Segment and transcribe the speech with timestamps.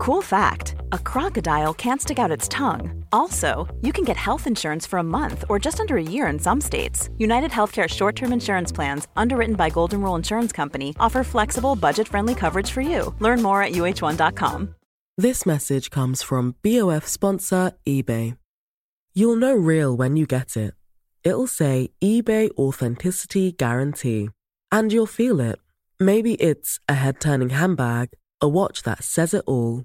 [0.00, 3.04] Cool fact a crocodile can't stick out its tongue.
[3.12, 6.38] Also, you can get health insurance for a month or just under a year in
[6.38, 7.10] some states.
[7.18, 12.08] United Healthcare short term insurance plans, underwritten by Golden Rule Insurance Company, offer flexible, budget
[12.08, 13.14] friendly coverage for you.
[13.18, 14.74] Learn more at uh1.com.
[15.18, 18.38] This message comes from BOF sponsor eBay.
[19.12, 20.72] You'll know real when you get it.
[21.24, 24.30] It'll say eBay Authenticity Guarantee.
[24.72, 25.58] And you'll feel it.
[25.98, 28.08] Maybe it's a head turning handbag,
[28.40, 29.84] a watch that says it all,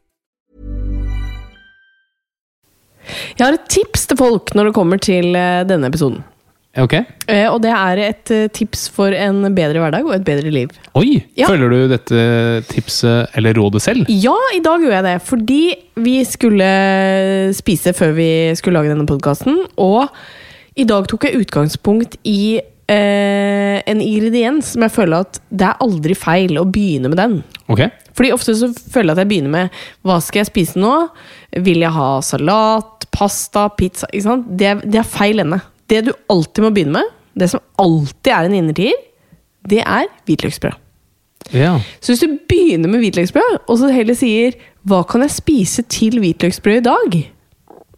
[3.37, 6.23] Jeg har et tips til folk når det kommer til eh, denne episoden.
[6.79, 6.93] Ok.
[7.27, 10.69] Eh, Og det er et eh, tips for en bedre hverdag og et bedre liv.
[10.95, 11.17] Oi!
[11.35, 11.49] Ja.
[11.51, 12.21] Følger du dette
[12.71, 14.07] tipset eller rådet selv?
[14.07, 15.17] Ja, i dag gjør jeg det.
[15.27, 15.61] Fordi
[15.99, 16.69] vi skulle
[17.57, 19.65] spise før vi skulle lage denne podkasten.
[19.83, 20.07] Og
[20.79, 25.83] i dag tok jeg utgangspunkt i eh, en ingrediens som jeg føler at det er
[25.83, 27.35] aldri feil å begynne med den.
[27.71, 27.83] Ok.
[28.17, 30.93] Fordi ofte så føler jeg at jeg begynner med hva skal jeg spise nå?
[31.63, 34.09] Vil jeg ha salat, pasta, pizza?
[34.11, 35.61] Det, det er feil ende.
[35.91, 39.03] Det du alltid må begynne med, det som alltid er en innertier,
[39.67, 40.77] det er hvitløksbrød.
[41.55, 41.75] Ja.
[41.99, 44.55] Så hvis du begynner med hvitløksbrød, og så heller sier
[44.87, 47.27] 'hva kan jeg spise til hvitløksbrød i dag',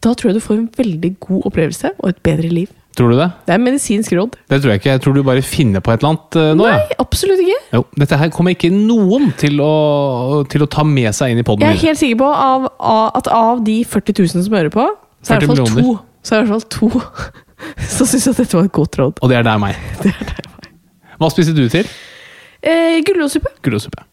[0.02, 2.68] da tror jeg du får en veldig god opplevelse og et bedre liv.
[2.94, 3.26] Tror du det?
[3.48, 4.36] Det er medisinsk råd.
[4.50, 4.90] Det tror jeg ikke.
[4.92, 6.66] Jeg tror du bare finner på et eller annet uh, nå.
[6.68, 6.98] Nei, Ja.
[7.02, 7.56] absolutt ikke.
[7.74, 9.72] Jo, dette her kommer ikke noen til å,
[10.50, 13.10] til å ta med seg inn i poden Jeg er helt sikker på av, av,
[13.18, 14.86] at av de 40 000 som hører på,
[15.26, 15.98] så er det i hvert fall to.
[16.24, 17.02] Så er det i hvert fall to
[17.98, 19.18] som syns at dette var et godt råd.
[19.20, 19.74] Og det er deg og meg.
[21.18, 21.88] Hva spiser du til?
[22.64, 24.04] Eh, Gulrotsuppe.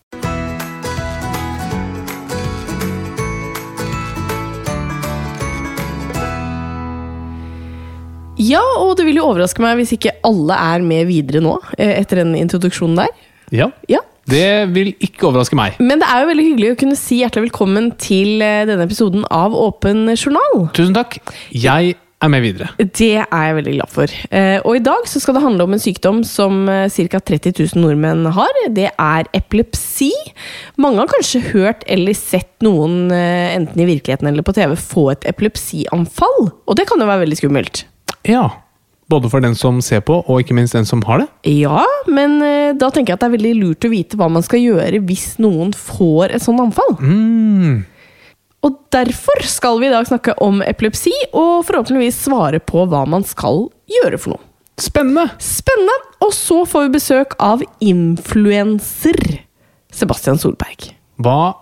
[8.41, 11.93] Ja, og det vil jo overraske meg hvis ikke alle er med videre nå, eh,
[12.01, 13.11] etter den introduksjonen der.
[13.53, 13.69] Ja.
[13.91, 13.99] Ja.
[14.31, 15.75] Det vil ikke overraske meg.
[15.81, 19.25] Men det er jo veldig hyggelig å kunne si hjertelig velkommen til eh, denne episoden
[19.33, 20.69] av Åpen journal.
[20.77, 21.19] Tusen takk.
[21.53, 22.69] Jeg er med videre.
[22.77, 24.15] Det er jeg veldig glad for.
[24.29, 27.19] Eh, Og i dag så skal det handle om en sykdom som ca.
[27.19, 28.61] 30 000 nordmenn har.
[28.69, 30.11] Det er epilepsi.
[30.81, 35.25] Mange har kanskje hørt eller sett noen, enten i virkeligheten eller på TV, få et
[35.33, 36.51] epilepsianfall.
[36.69, 37.85] Og det kan jo være veldig skummelt.
[38.27, 38.49] Ja.
[39.11, 41.27] Både for den som ser på, og ikke minst den som har det.
[41.51, 44.45] Ja, men eh, da tenker jeg at det er veldig lurt å vite hva man
[44.45, 46.95] skal gjøre hvis noen får et sånt anfall.
[47.01, 47.81] Mm.
[48.61, 53.25] Og derfor skal vi i dag snakke om epilepsi, og forhåpentligvis svare på hva man
[53.27, 54.45] skal gjøre for noe.
[54.81, 55.27] Spennende!
[55.41, 55.97] Spennende!
[56.21, 59.17] Og så får vi besøk av influenser
[59.91, 60.93] Sebastian Solberg.
[61.21, 61.53] Hva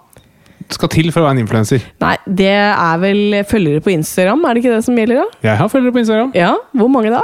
[0.75, 1.85] skal til for å være en influenser?
[2.03, 5.39] Nei, det er vel følgere på Instagram, er det ikke det som gjelder, da?
[5.49, 6.31] Jeg har følgere på Instagram.
[6.37, 7.23] Ja, Hvor mange da?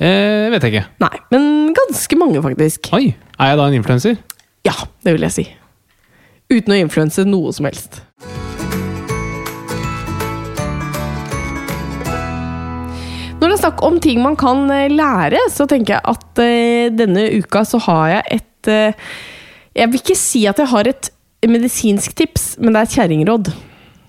[0.00, 0.86] Eh, vet jeg ikke.
[1.04, 2.88] Nei, men ganske mange, faktisk.
[2.96, 4.16] Oi, er jeg da en influenser?
[4.64, 5.46] Ja, det vil jeg si.
[6.50, 8.00] Uten å influense noe som helst.
[13.40, 16.90] Når det er snakk om ting man kan eh, lære, så tenker jeg at eh,
[16.92, 19.14] denne uka så har jeg et eh,
[19.78, 21.08] Jeg vil ikke si at jeg har et
[21.48, 23.52] medisinsk tips, men det er et kjerringråd.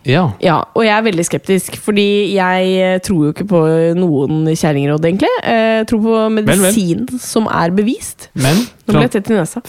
[0.09, 0.23] Ja.
[0.41, 3.59] Ja, og jeg er veldig skeptisk, fordi jeg eh, tror jo ikke på
[3.99, 5.29] noen kjerringråd, egentlig.
[5.43, 8.31] Eh, Jeg tror på medisin som er bevist.
[8.33, 9.05] Men fram,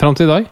[0.01, 0.51] fram til i dag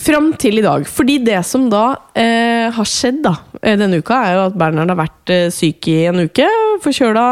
[0.00, 0.86] Fram til i dag.
[0.88, 1.82] Fordi det som da
[2.16, 5.88] eh, har skjedd da, eh, denne uka, er jo at Bernhard har vært eh, syk
[5.92, 6.46] i en uke.
[6.82, 7.26] Forkjøla,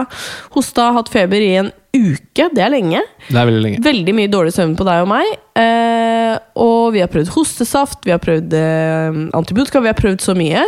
[0.57, 2.47] hosta, hatt feber i en uke.
[2.55, 3.03] Det er lenge.
[3.29, 3.83] Det er veldig lenge.
[3.85, 5.33] Veldig mye dårlig søvn på deg og meg.
[5.59, 10.37] Eh, og vi har prøvd hostesaft, vi har prøvd eh, antibiotika, vi har prøvd så
[10.39, 10.65] mye.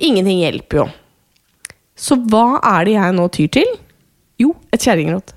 [0.00, 0.88] Ingenting hjelper jo.
[1.98, 3.74] Så hva er det jeg nå tyr til?
[4.42, 5.34] Jo, et kjerringråd.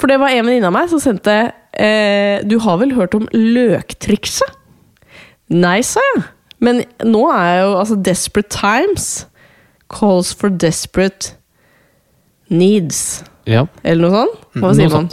[0.00, 1.34] For det var en venninne av meg som sendte
[1.76, 4.56] eh, Du har vel hørt om løktrikset?
[5.50, 6.22] Nei, sa jeg.
[6.62, 9.08] Men nå er jeg jo altså Desperate times
[9.90, 11.34] calls for desperate
[12.48, 13.24] needs.
[13.48, 13.66] Ja.
[13.84, 14.42] Eller noe sånt?
[14.56, 15.08] Hva Noe sier man?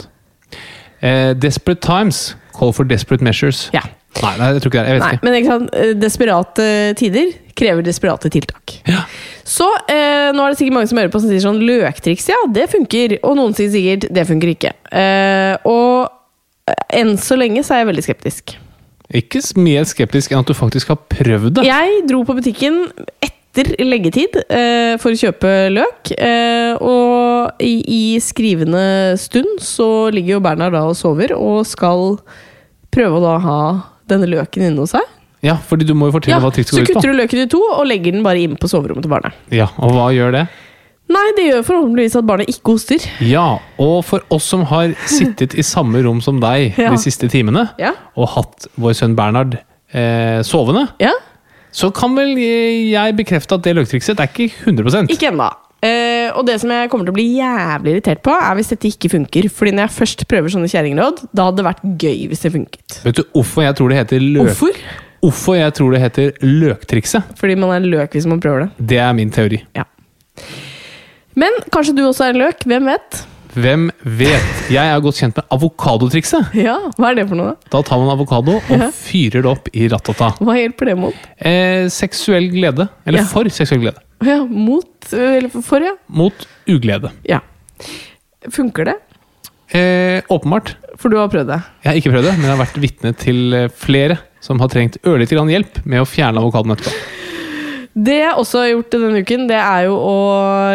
[1.00, 3.68] Eh, desperate times call for desperate measures.
[3.74, 3.84] Ja.
[4.18, 4.88] Nei, nei, jeg tror ikke det.
[4.88, 5.24] Jeg vet Nei, ikke.
[5.28, 5.74] men ikke sant?
[5.78, 8.78] Eh, desperate tider krever desperate tiltak.
[8.88, 9.04] Ja.
[9.48, 12.38] Så eh, nå er det sikkert mange som hører på som sier sånn Løktriks, ja,
[12.54, 13.18] det funker.
[13.22, 14.72] Og noen sier sikkert det funker ikke.
[14.90, 16.08] Eh, og
[16.68, 18.56] eh, enn så lenge så er jeg veldig skeptisk.
[19.18, 21.68] Ikke mer skeptisk enn at du faktisk har prøvd det.
[21.68, 22.82] Jeg dro på butikken
[23.22, 26.12] etter leggetid eh, for å kjøpe løk.
[26.16, 32.18] Eh, og i, i skrivende stund så ligger jo Bernhard da og sover, og skal
[32.94, 33.58] prøve å da ha
[34.08, 35.04] denne løken inne hos seg.
[35.44, 37.00] Ja, fordi du må jo fortelle Ja, hva trikset så går ut på.
[37.00, 39.36] kutter du løken i to og legger den bare inn på soverommet til barnet.
[39.54, 40.46] Ja, Og hva gjør det?
[41.08, 43.04] Nei, det gjør forhåpentligvis at barnet ikke hoster.
[43.24, 43.44] Ja,
[43.80, 46.90] og for oss som har sittet i samme rom som deg Ja.
[46.92, 47.94] de siste timene, Ja.
[48.18, 49.56] og hatt vår sønn Bernhard
[49.94, 51.14] eh, sovende, Ja,
[51.74, 55.48] så kan vel jeg bekrefte at det løktrikset er ikke 100% Ikke ennå.
[55.78, 58.88] Uh, og det som jeg kommer til å bli jævlig irritert på, er hvis dette
[58.90, 59.46] ikke funker.
[59.54, 62.98] Fordi når jeg først prøver sånne kjerringråd, da hadde det vært gøy hvis det funket.
[63.04, 64.48] Vet du hvorfor jeg tror det heter løk...
[64.48, 64.80] Hvorfor?
[65.18, 67.30] Hvorfor jeg tror det heter løktrikset?
[67.38, 68.88] Fordi man er løk hvis man prøver det.
[68.90, 69.62] Det er min teori.
[69.78, 69.86] Ja.
[71.38, 72.66] Men kanskje du også er en løk?
[72.66, 73.22] Hvem vet?
[73.56, 74.48] Hvem vet?
[74.70, 76.52] Jeg er godt kjent med avokadotrikset.
[76.60, 77.54] Ja, Hva er det for noe?
[77.72, 77.80] da?
[77.82, 80.32] Tar man avokado og fyrer det opp i ratata.
[80.44, 81.24] Hva hjelper det mot?
[81.40, 82.88] Eh, seksuell glede.
[83.06, 83.26] Eller Ja.
[83.30, 83.98] for seksuell glede.
[84.26, 85.94] Ja, Mot Eller for, ja.
[86.08, 87.10] Mot uglede.
[87.24, 87.40] ja.
[88.50, 88.94] Funker det?
[89.74, 90.74] Eh, åpenbart.
[90.98, 91.62] For du har prøvd det.
[91.84, 94.68] Jeg har ikke prøvd det, men jeg har vært vitne til eh, flere som har
[94.68, 96.92] trengt ørlite grann hjelp med å fjerne avokadoen etterpå.
[97.98, 100.16] Det jeg også har gjort denne uken, det er jo å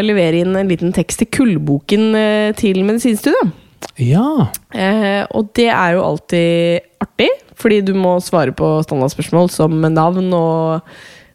[0.04, 3.54] levere inn en liten tekst til kullboken eh, til medisinstudiet.
[4.02, 4.50] Ja.
[4.74, 7.30] Eh, og det er jo alltid artig,
[7.60, 10.90] fordi du må svare på standardspørsmål som navn og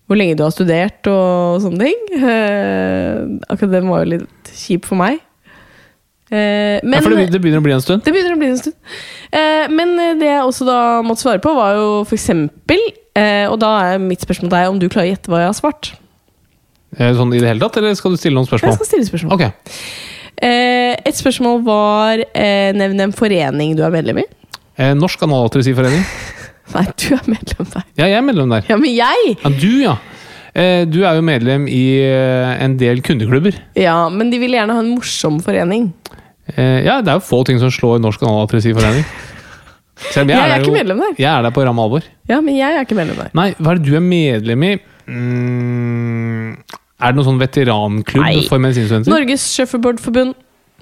[0.08, 2.04] hvor lenge du har studert og sånne ting.
[2.18, 5.20] Eh, akkurat den var jo litt kjip for meg.
[6.28, 8.04] Eh, men ja for det, det begynner å bli en stund.
[8.04, 8.76] det begynner å bli en stund.
[9.32, 12.08] Eh, men det jeg også da måtte svare på, var jo eh,
[13.52, 15.92] Og da er mitt spørsmål deg om du klarer å gjette hva jeg har svart.
[16.96, 18.70] Eh, Sånn i det hele tatt, eller skal du stille noen spørsmål?
[18.74, 19.34] Jeg skal stille spørsmål.
[19.36, 19.50] Okay.
[20.38, 24.26] Eh, et spørsmål var eh, Nevn en forening du er medlem i.
[24.78, 26.04] Eh, Norsk Analaltresiforening.
[26.76, 27.84] Nei, du er medlem der.
[27.98, 28.66] Ja, jeg er medlem der.
[28.70, 29.34] Ja, men jeg!
[29.42, 29.96] Ja, du, ja.
[30.58, 33.56] Eh, Du er jo medlem i eh, en del kundeklubber.
[33.78, 35.90] Ja, men de vil gjerne ha en morsom forening.
[36.54, 39.04] Eh, Ja, det er jo få ting som slår Norsk Analaltresiforening.
[40.22, 41.14] Om Jeg er ikke medlem der.
[41.18, 42.04] Jeg er der på ramme alvor.
[42.30, 43.30] Ja, men jeg er ikke medlem der.
[43.34, 44.72] Nei, hva er det du er medlem i?
[45.08, 46.52] Mm,
[46.98, 48.42] er det noen sånn veteranklubb Nei.
[48.50, 49.10] for medisinstudenter?
[49.14, 50.34] Norges Shuffleboardforbund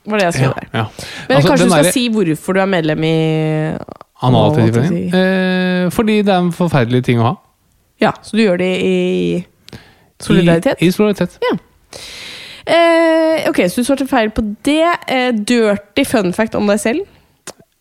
[0.07, 0.69] var det jeg skrev Ja, der.
[0.81, 0.85] ja.
[1.29, 1.95] Men Altså, kanskje du skal der...
[1.97, 3.15] si hvorfor du er medlem i
[4.27, 5.09] Analtresiforening?
[5.15, 7.35] Eh, fordi det er en forferdelig ting å ha.
[8.01, 8.95] Ja, så du gjør det i
[10.23, 10.81] solidaritet?
[10.81, 11.39] I, i solidaritet.
[12.67, 14.83] Eh, ok, så du svarte feil på det.
[15.13, 17.05] Eh, dirty fun fact om deg selv.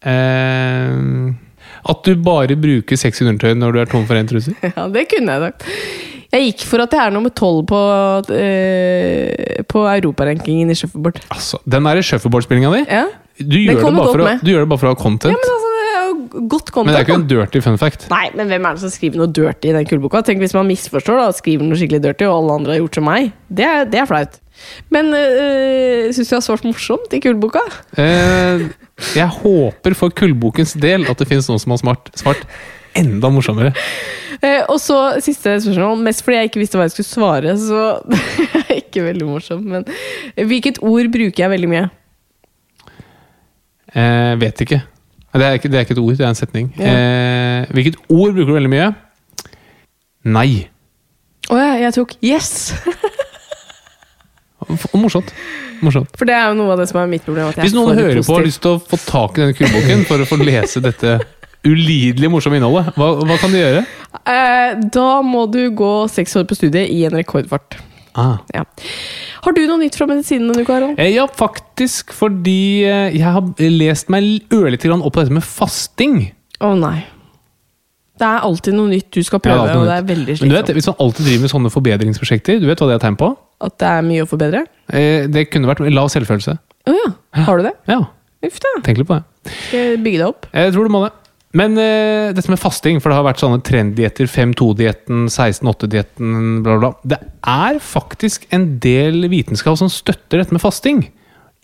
[0.05, 1.33] Eh,
[1.85, 4.53] at du bare bruker sexy undertøy når du er tom for én truse.
[4.75, 5.67] Ja, det kunne jeg sagt.
[6.35, 7.79] Jeg gikk for at jeg er nummer tolv på,
[8.35, 11.21] eh, på europarankingen i shuffleboard.
[11.31, 13.05] Altså, den derre shuffleboard-spillinga di, Ja.
[13.39, 15.31] du, gjør for du gjør det bare for å ha content.
[15.31, 16.85] ja, men altså, det er jo godt content.
[16.89, 18.07] men det er ikke en dirty fun fact.
[18.11, 20.23] Nei, men hvem er det som skriver noe dirty i den kuleboka?
[20.27, 22.99] Tenk hvis man misforstår da, og skriver noe skikkelig dirty, og alle andre har gjort
[22.99, 23.31] som meg.
[23.47, 24.39] Det er, det er flaut.
[24.93, 27.61] Men øh, syns du jeg har svart morsomt i kullboka?
[28.01, 28.65] Eh,
[29.17, 32.47] jeg håper for kullbokens del at det finnes noen som har smart, svart
[32.95, 33.73] enda morsommere.
[34.39, 37.83] Eh, og så siste spørsmål, mest fordi jeg ikke visste hva jeg skulle svare, så
[38.81, 39.67] ikke veldig morsomt.
[39.67, 39.87] Men
[40.35, 41.87] hvilket ord bruker jeg veldig mye?
[43.95, 44.81] Eh, vet ikke.
[45.35, 45.71] Det er ikke.
[45.71, 46.71] Det er ikke et ord, det er en setning.
[46.79, 46.93] Ja.
[46.95, 48.93] Eh, hvilket ord bruker du veldig mye?
[50.25, 50.49] Nei.
[51.51, 52.73] Å ja, jeg tok yes!
[54.73, 55.31] F- Morsomt.
[55.85, 56.09] Morsomt.
[56.17, 57.49] For det er jo noe av det som er mitt problem.
[57.51, 59.57] At jeg Hvis noen hører på og har lyst til å få tak i denne
[59.57, 61.17] kurvboken for å få lese dette
[61.65, 63.83] ulidelig morsomme innholdet, hva, hva kan de gjøre?
[64.29, 67.79] Eh, da må du gå seks år på studiet i en rekordfart.
[68.15, 68.37] Ah.
[68.55, 68.61] Ja.
[69.43, 70.99] Har du noe nytt fra medisinen denne uka, Harald?
[71.01, 75.43] Eh, Ja, faktisk, fordi eh, jeg har lest meg ørlite grann opp på dette med
[75.43, 76.21] fasting.
[76.63, 77.01] Å nei.
[78.15, 80.49] Det er alltid noe nytt du skal Ja, prøve, alltid og det er veldig Men
[80.51, 80.77] du vet, slitsomt.
[80.77, 83.31] Hvis man alltid driver med sånne forbedringsprosjekter, du vet hva det er tegn på?
[83.65, 84.61] At det er mye å forbedre?
[84.91, 86.55] Eh, Det kunne vært lav selvfølelse.
[86.87, 87.09] Å ja.
[87.43, 87.73] Har du det?
[87.91, 87.99] Ja,
[88.45, 88.71] Uff da.
[88.85, 89.51] tenk litt på det.
[89.67, 90.47] Skal jeg bygge deg opp?
[90.53, 91.13] Jeg tror du må det.
[91.55, 96.89] Men eh, dette med fasting, for det har vært sånne trenddietter, 5-2-dietten, 16-8-dietten, bla, bla.
[97.07, 101.05] Det er faktisk en del vitenskap som støtter dette med fasting.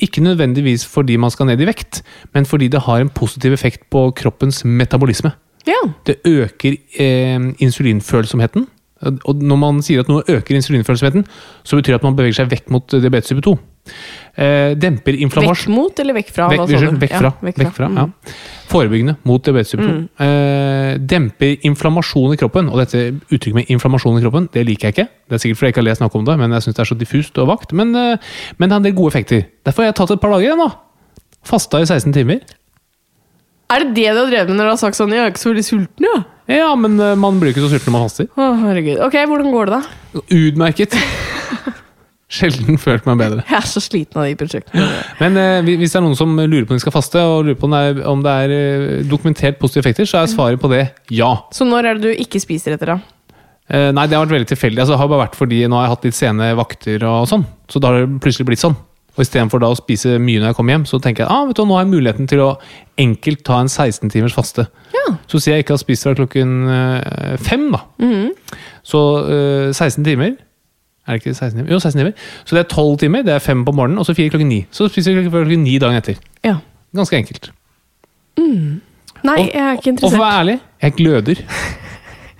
[0.01, 2.01] Ikke nødvendigvis fordi man skal ned i vekt,
[2.33, 5.33] men fordi det har en positiv effekt på kroppens metabolisme.
[5.67, 5.81] Ja.
[6.07, 8.67] Det øker eh, insulinfølsomheten.
[9.25, 11.23] Og når man sier at noe øker insulinfølsomheten,
[11.65, 13.55] så betyr det at man beveger seg vekk mot diabetes type 2.
[14.37, 16.49] Eh, demper Vekk mot eller vekk fra?
[16.51, 17.31] Vekk, unnskyld, vekk fra.
[17.33, 17.97] Ja, vekk fra, Mm.
[17.97, 18.35] ja.
[18.69, 19.95] Forebyggende mot diabetes type 2.
[20.23, 22.69] Eh, demper inflammasjon i kroppen.
[22.69, 23.01] Og dette
[23.33, 25.07] uttrykket med inflammasjon i kroppen, det liker jeg ikke.
[25.27, 26.85] Det er sikkert fordi jeg ikke har lest noe om det, men jeg syns det
[26.85, 27.73] er så diffust og vagt.
[27.73, 28.17] Men, eh,
[28.59, 29.45] men det har en del gode effekter.
[29.65, 30.69] Derfor har jeg tatt et par dager igjen, da.
[31.43, 32.39] Fasta i 16 timer.
[33.71, 35.43] Er det det du har drevet med når du har sagt sånn 'jeg er ikke
[35.45, 36.23] så veldig sulten', ja?
[36.51, 38.27] Ja, men eh, man blir ikke så sulten når man haster.
[38.35, 38.99] Å, herregud.
[39.05, 40.23] Ok, hvordan går det, da?
[40.35, 40.97] Utmerket.
[42.31, 43.43] Sjelden følt meg bedre.
[43.47, 44.87] Jeg er så sliten av de prosjektene.
[45.19, 47.59] Men eh, hvis det er noen som lurer på om de skal faste, og lurer
[47.59, 50.71] på om det er, om det er eh, dokumentert positive effekter, så er svaret på
[50.71, 51.31] det ja.
[51.55, 53.35] Så når er det du ikke spiser etter, da?
[53.71, 54.83] Eh, nei, det har vært veldig tilfeldig.
[54.83, 57.45] Altså, det har bare vært fordi nå har jeg hatt litt sene vakter og sånn.
[57.71, 58.75] Så da har det plutselig blitt sånn.
[59.17, 61.57] Og istedenfor da å spise mye når jeg kommer hjem, så tenker jeg ah, vet
[61.59, 62.51] du, nå har jeg muligheten til å
[63.01, 64.67] enkelt ta en 16 timers faste.
[64.95, 65.17] Ja.
[65.27, 67.81] Så sier jeg ikke har spist fra klokken eh, fem, da.
[68.87, 70.37] Så øh, 16 timer.
[71.07, 71.71] Er det ikke 16 timer?
[71.73, 72.13] Jo, 16 timer.
[72.45, 74.61] Så det er 12 timer, det er fem på morgenen, og så fire klokken ni.
[74.71, 76.21] Så spiser jeg klokken ni dagen etter.
[76.47, 76.59] ja.
[76.91, 77.45] Ganske enkelt.
[79.23, 80.07] Nei, jeg er ikke interessert.
[80.09, 81.41] Og for å være ærlig, jeg gløder.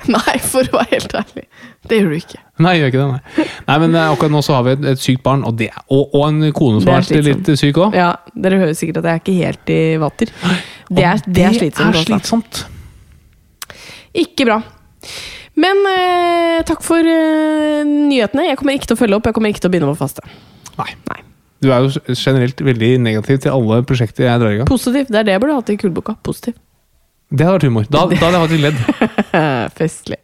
[0.16, 1.46] Nei, for å være helt ærlig.
[1.90, 2.42] Det gjør du ikke.
[2.62, 3.48] Nei, jeg gjør ikke det, nei.
[3.68, 6.14] nei men eh, akkurat nå så har vi et, et sykt barn, og, det, og,
[6.18, 7.98] og en kone som er har vært litt syk òg.
[7.98, 8.12] Ja,
[8.46, 10.34] Dere hører sikkert at jeg er ikke helt i vater.
[10.92, 11.84] Det er, det er slitsomt.
[11.88, 12.08] er altså.
[12.10, 12.64] slitsomt.
[14.22, 14.62] Ikke bra.
[15.62, 18.48] Men eh, takk for eh, nyhetene.
[18.50, 19.30] Jeg kommer ikke til å følge opp.
[19.30, 20.26] Jeg kommer ikke til å begynne å faste.
[20.80, 20.90] Nei.
[21.12, 21.20] Nei.
[21.62, 24.70] Du er jo generelt veldig negativ til alle prosjekter jeg drar i gang.
[24.70, 25.10] Positiv.
[25.12, 26.16] Det er det jeg burde hatt i kullboka.
[26.26, 26.58] Positiv.
[27.32, 27.86] Det hadde vært humor.
[27.88, 28.80] Da, da hadde jeg litt ledd.
[29.80, 30.20] Festlig.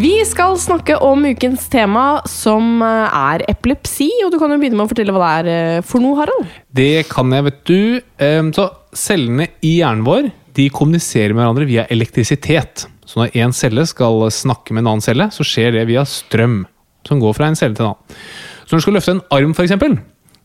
[0.00, 4.10] Vi skal snakke om ukens tema, som eh, er epilepsi.
[4.26, 6.52] Og du kan jo begynne med å fortelle hva det er eh, for noe, Harald.
[6.76, 7.80] Det kan jeg, vet du.
[8.22, 12.86] Ehm, Så cellene i hjernen vår de kommuniserer med hverandre via elektrisitet.
[13.08, 16.62] Så når én celle skal snakke med en annen celle, så skjer det via strøm.
[17.08, 18.24] Som går fra en celle til en annen.
[18.64, 19.76] Så når du skal løfte en arm, f.eks.,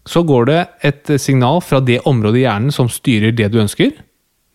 [0.06, 3.96] så går det et signal fra det området i hjernen som styrer det du ønsker.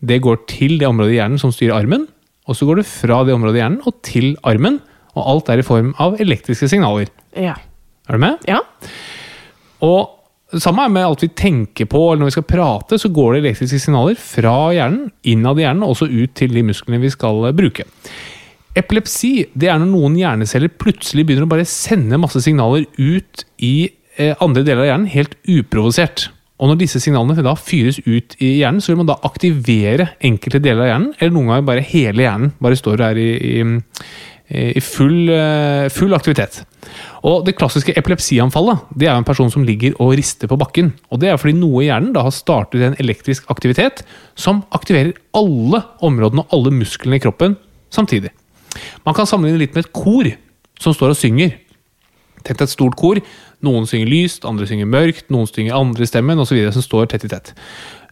[0.01, 2.07] Det går til det området i hjernen som styrer armen.
[2.49, 4.79] Og så går det fra det området i hjernen og til armen.
[5.11, 7.11] Og alt er i form av elektriske signaler.
[7.35, 7.57] Ja.
[8.07, 8.47] Er du med?
[8.47, 8.63] ja.
[9.81, 13.33] Og samme er med alt vi tenker på, eller når vi skal prate, så går
[13.33, 17.11] det elektriske signaler fra hjernen, innad i hjernen, og også ut til de musklene vi
[17.13, 17.87] skal eh, bruke.
[18.77, 23.75] Epilepsi det er når noen hjerneceller plutselig begynner å bare sende masse signaler ut i
[23.87, 26.27] eh, andre deler av hjernen, helt uprovosert.
[26.61, 30.61] Og når disse signalene da fyres ut i hjernen, så vil man da aktivere enkelte
[30.61, 32.51] deler av hjernen, eller noen ganger bare hele hjernen.
[32.61, 33.63] Bare står her i, i,
[34.77, 36.61] i full, eh, full aktivitet.
[37.25, 40.93] Og Det klassiske epilepsianfallet det er en person som ligger og rister på bakken.
[41.09, 45.13] Og Det er fordi noe i hjernen da har startet en elektrisk aktivitet som aktiverer
[45.33, 47.57] alle områdene og alle musklene i kroppen
[47.89, 48.29] samtidig.
[49.05, 50.29] Man kan sammenligne litt med et kor
[50.79, 51.57] som står og synger.
[52.41, 53.17] Tenk deg et stort kor.
[53.65, 56.57] Noen synger lyst, andre synger mørkt, noen synger andre stemmen osv.
[56.73, 57.51] som står tett i tett.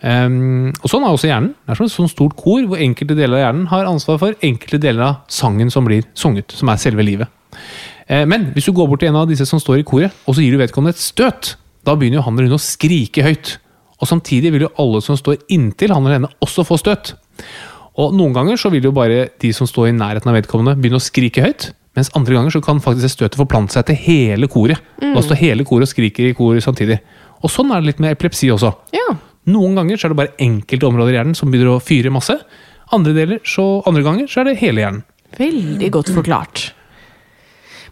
[0.01, 1.53] Um, og Sånn er også hjernen.
[1.65, 4.45] Det er som et sånt stort kor hvor enkelte deler av hjernen har ansvar for
[4.45, 7.31] enkelte deler av sangen som blir sunget, som er selve livet.
[8.09, 10.37] Uh, Men hvis du går bort til en av disse som står i koret, og
[10.37, 11.55] så gir du vedkommende et støt,
[11.87, 13.57] da begynner jo han eller hun å skrike høyt.
[13.99, 17.15] Og samtidig vil jo alle som står inntil han eller henne, også få støt.
[17.99, 21.01] Og noen ganger så vil jo bare de som står i nærheten av vedkommende, begynne
[21.01, 21.71] å skrike høyt.
[21.97, 24.81] Mens andre ganger så kan faktisk det støtet forplante seg til hele koret.
[25.01, 26.99] Da står hele koret og skriker i koret samtidig.
[27.41, 28.71] Og sånn er det litt med epilepsi også.
[28.95, 29.07] Ja.
[29.49, 32.35] Noen ganger så er det bare enkelte områder i hjernen som begynner å fyre masse.
[32.95, 35.05] Andre, deler, så, andre ganger så er det hele hjernen.
[35.39, 36.69] Veldig godt forklart.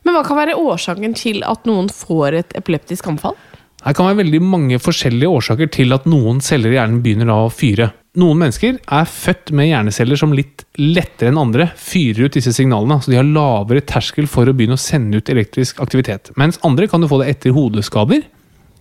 [0.06, 3.38] Men hva kan være årsaken til at noen får et epileptisk anfall?
[3.78, 7.52] Det kan være veldig mange forskjellige årsaker til at noen celler i hjernen begynner å
[7.54, 7.92] fyre.
[8.18, 12.98] Noen mennesker er født med hjerneceller som litt lettere enn andre fyrer ut disse signalene,
[12.98, 16.32] så de har lavere terskel for å begynne å sende ut elektrisk aktivitet.
[16.40, 18.24] Mens andre kan du få det etter hodeskader.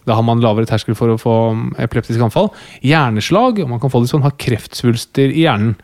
[0.08, 1.34] Da har man lavere terskel for å få
[1.82, 2.48] epileptisk anfall.
[2.86, 5.74] Hjerneslag, og man kan få det hvis man har kreftsvulster i hjernen.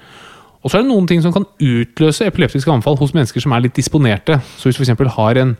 [0.62, 3.66] Og så er det noen ting som kan utløse epileptiske anfall hos mennesker som er
[3.66, 4.38] litt disponerte.
[4.56, 5.16] Så hvis du f.eks.
[5.18, 5.56] har en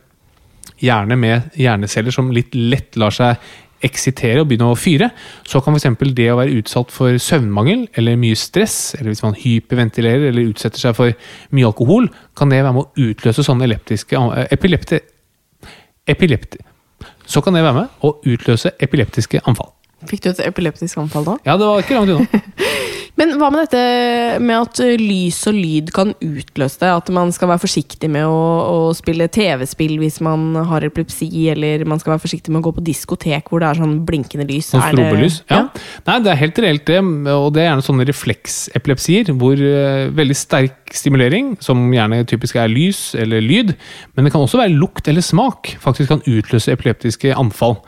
[0.82, 3.36] hjerne med hjerneceller som litt lett lar seg
[3.86, 5.10] eksitere og begynne å fyre,
[5.48, 5.88] så kan f.eks.
[6.16, 10.86] det å være utsatt for søvnmangel eller mye stress, eller hvis man hyperventilerer eller utsetter
[10.86, 11.14] seg for
[11.54, 12.08] mye alkohol,
[12.38, 14.22] kan det være med å utløse sånne epileptiske
[14.52, 15.00] epilepti,
[16.06, 16.58] epilepti,
[17.26, 19.72] Så kan det være med å utløse epileptiske anfall.
[20.10, 21.36] Fikk du et epileptisk anfall da?
[21.46, 22.42] Ja, det var ikke langt unna.
[23.22, 26.88] Men hva med dette med at eh, lys og lyd kan utløse det?
[26.90, 31.84] At man skal være forsiktig med å, å spille TV-spill hvis man har epilepsi, eller
[31.86, 34.72] man skal være forsiktig med å gå på diskotek hvor det er sånn blinkende lys.
[34.72, 35.38] Sånn det- strobelys?
[35.52, 35.62] Ja.
[36.08, 36.98] Nei, det er helt reelt det,
[37.30, 42.72] og det er gjerne sånne refleksepilepsier hvor eh, veldig sterk stimulering, som gjerne typisk er
[42.72, 43.76] lys eller lyd,
[44.16, 47.78] men det kan også være lukt eller smak, faktisk kan utløse epileptiske anfall.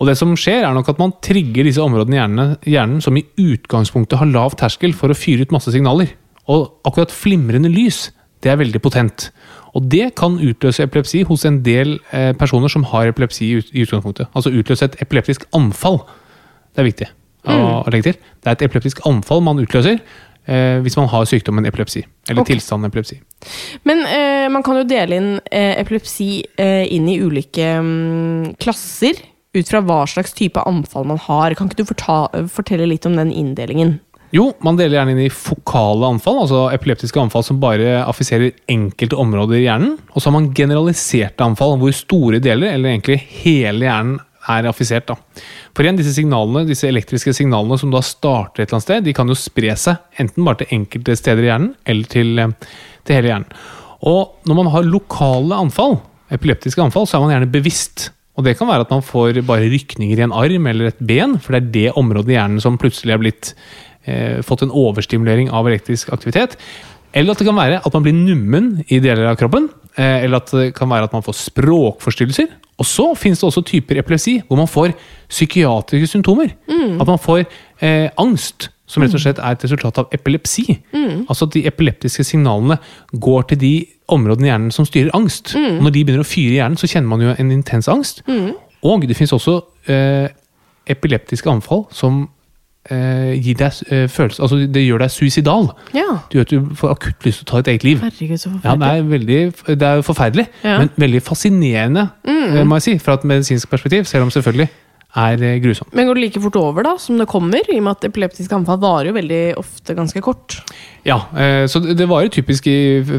[0.00, 3.18] Og det som skjer er nok at man trigger disse områdene i hjernen, hjernen som
[3.20, 6.14] i utgangspunktet har lav terskel for å fyre ut masse signaler.
[6.50, 8.08] Og akkurat flimrende lys,
[8.40, 9.28] det er veldig potent.
[9.76, 13.74] Og det kan utløse epilepsi hos en del eh, personer som har epilepsi i ut-
[13.76, 14.32] i utgangspunktet.
[14.34, 16.00] Altså utløse et epileptisk anfall.
[16.72, 17.10] Det er viktig
[17.48, 18.18] å å legge til.
[18.40, 22.02] Det er et epileptisk anfall man utløser eh, hvis man har sykdommen epilepsi.
[22.28, 22.56] Eller okay.
[22.56, 23.20] tilstanden epilepsi.
[23.88, 26.30] Men eh, man kan jo dele inn eh, epilepsi
[26.60, 29.20] eh, inn i ulike mm, klasser
[29.56, 31.56] ut fra hva slags type anfall man har.
[31.58, 33.98] Kan ikke du fortelle litt om den inndelingen?
[34.30, 39.18] Jo, man deler gjerne inn i fokale anfall, altså epileptiske anfall som bare affiserer enkelte
[39.18, 39.96] områder i hjernen.
[40.14, 45.10] Og så har man generaliserte anfall, hvor store deler, eller egentlig hele hjernen, er affisert.
[45.10, 45.42] Da.
[45.76, 49.14] For igjen, disse signalene, disse elektriske signalene som da starter et eller annet sted, de
[49.18, 52.54] kan jo spre seg enten bare til enkelte steder i hjernen, eller til, eh,
[53.04, 53.58] til hele hjernen.
[54.08, 55.98] Og når man har lokale anfall,
[56.32, 58.12] epileptiske anfall, så er man gjerne bevisst.
[58.38, 61.36] Og det kan være at man får bare rykninger i en arm eller et ben,
[61.42, 63.52] for det er det området i hjernen som plutselig er blitt
[64.06, 66.56] eh, fått en overstimulering av elektrisk aktivitet.
[67.12, 69.68] Eller at det kan være at man blir nummen i deler av kroppen.
[69.98, 72.52] Eh, eller at det kan være at man får språkforstyrrelser.
[72.80, 74.94] Og så finnes det også typer epilepsi hvor man får
[75.28, 76.54] psykiatriske symptomer.
[77.02, 77.42] At man får
[77.82, 80.64] eh, angst, som rett og slett er et resultat av epilepsi.
[81.28, 82.78] Altså at de epileptiske signalene
[83.12, 83.74] går til de
[84.12, 85.54] områdene i hjernen som styrer angst.
[85.56, 88.24] Og når de begynner å fyre i hjernen, så kjenner man jo en intens angst.
[88.82, 89.58] Og det finnes også
[89.92, 90.28] eh,
[90.90, 92.22] epileptiske anfall som
[92.90, 95.70] eh, gir deg eh, følelse Altså det gjør deg suicidal.
[95.96, 96.06] Ja.
[96.30, 98.04] Du gjør at du får akutt lyst til å ta ditt eget liv.
[98.04, 99.40] Herregud, så Ja, det er, veldig,
[99.74, 100.78] det er jo forferdelig, Ja.
[100.78, 102.62] men veldig fascinerende, mm.
[102.68, 104.08] må jeg si, fra et medisinsk perspektiv.
[104.08, 104.70] Selv om selvfølgelig
[105.18, 105.92] er eh, grusomt.
[105.96, 107.64] Men går det like fort over da, som det kommer?
[107.66, 110.60] I og med at epileptiske anfall varer jo veldig ofte ganske kort.
[111.06, 112.68] Ja, eh, så det varer typisk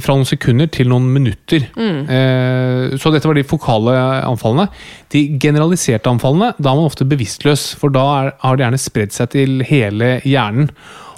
[0.04, 1.68] fra noen sekunder til noen minutter.
[1.76, 3.96] Eh, så dette var de fokale
[4.28, 4.70] anfallene.
[5.12, 9.16] De generaliserte anfallene, da er man ofte bevisstløs, for da er, har det gjerne spredd
[9.16, 10.70] seg til hele hjernen.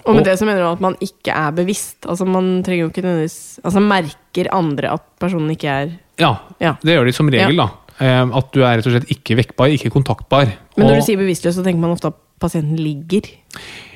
[0.03, 2.01] Og med det så mener du at man ikke er bevisst.
[2.12, 6.73] Altså Man trenger jo ikke nødvendigvis Altså merker andre at personen ikke er Ja, Ja.
[6.83, 7.69] det gjør de som regel, da.
[7.99, 10.51] Eh, at du er rett og slett ikke vekkbar, ikke kontaktbar.
[10.77, 13.29] Men når Og- du sier bevisstløs, så tenker man ofte at pasienten ligger.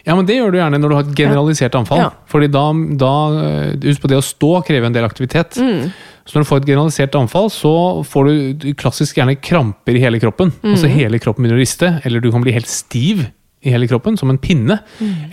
[0.06, 1.98] Ja, men det gjør du gjerne når du har et generalisert anfall.
[2.00, 2.10] Ja.
[2.30, 3.14] Fordi da, da
[3.84, 5.58] Husk på det å stå krever en del aktivitet.
[5.60, 5.92] Mm.
[6.26, 7.74] Så når du får et generalisert anfall, så
[8.08, 8.30] får
[8.62, 10.54] du klassisk gjerne kramper i hele kroppen.
[10.64, 10.72] Mm.
[10.76, 13.28] Altså hele kroppen begynner å riste, eller du kan bli helt stiv
[13.66, 14.80] i hele kroppen, som en pinne.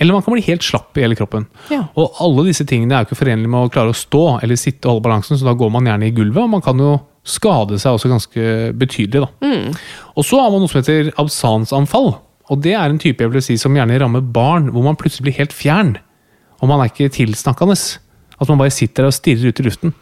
[0.00, 1.46] Eller man kan bli helt slapp i hele kroppen.
[1.68, 1.70] Mm.
[1.70, 1.82] Ja.
[1.96, 4.86] Og alle disse tingene er jo ikke forenlige med å klare å stå eller sitte
[4.88, 7.78] og holde balansen, så da går man gjerne i gulvet, og man kan jo skade
[7.80, 8.46] seg også ganske
[8.78, 9.24] betydelig.
[9.24, 9.48] Da.
[9.48, 9.74] Mm.
[10.14, 12.12] Og så har man noe som heter absansanfall.
[12.52, 15.30] Og det er en type jeg vil si som gjerne rammer barn, hvor man plutselig
[15.30, 15.96] blir helt fjern.
[16.60, 17.76] Og man er ikke tilsnakkende.
[18.34, 19.94] At man bare sitter der og stirrer ut i luften.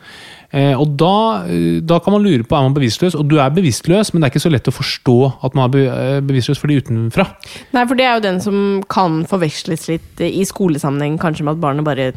[0.52, 3.14] Eh, og da, eh, da kan man lure på er man bevisstløs.
[3.16, 5.72] Og du er bevisstløs, men det er ikke så lett å forstå at man er
[5.72, 7.28] be eh, bevisstløs for de utenfra.
[7.72, 8.58] Nei, for det er jo den som
[8.92, 12.12] kan forveksles litt i skolesammenheng, kanskje med at barnet bare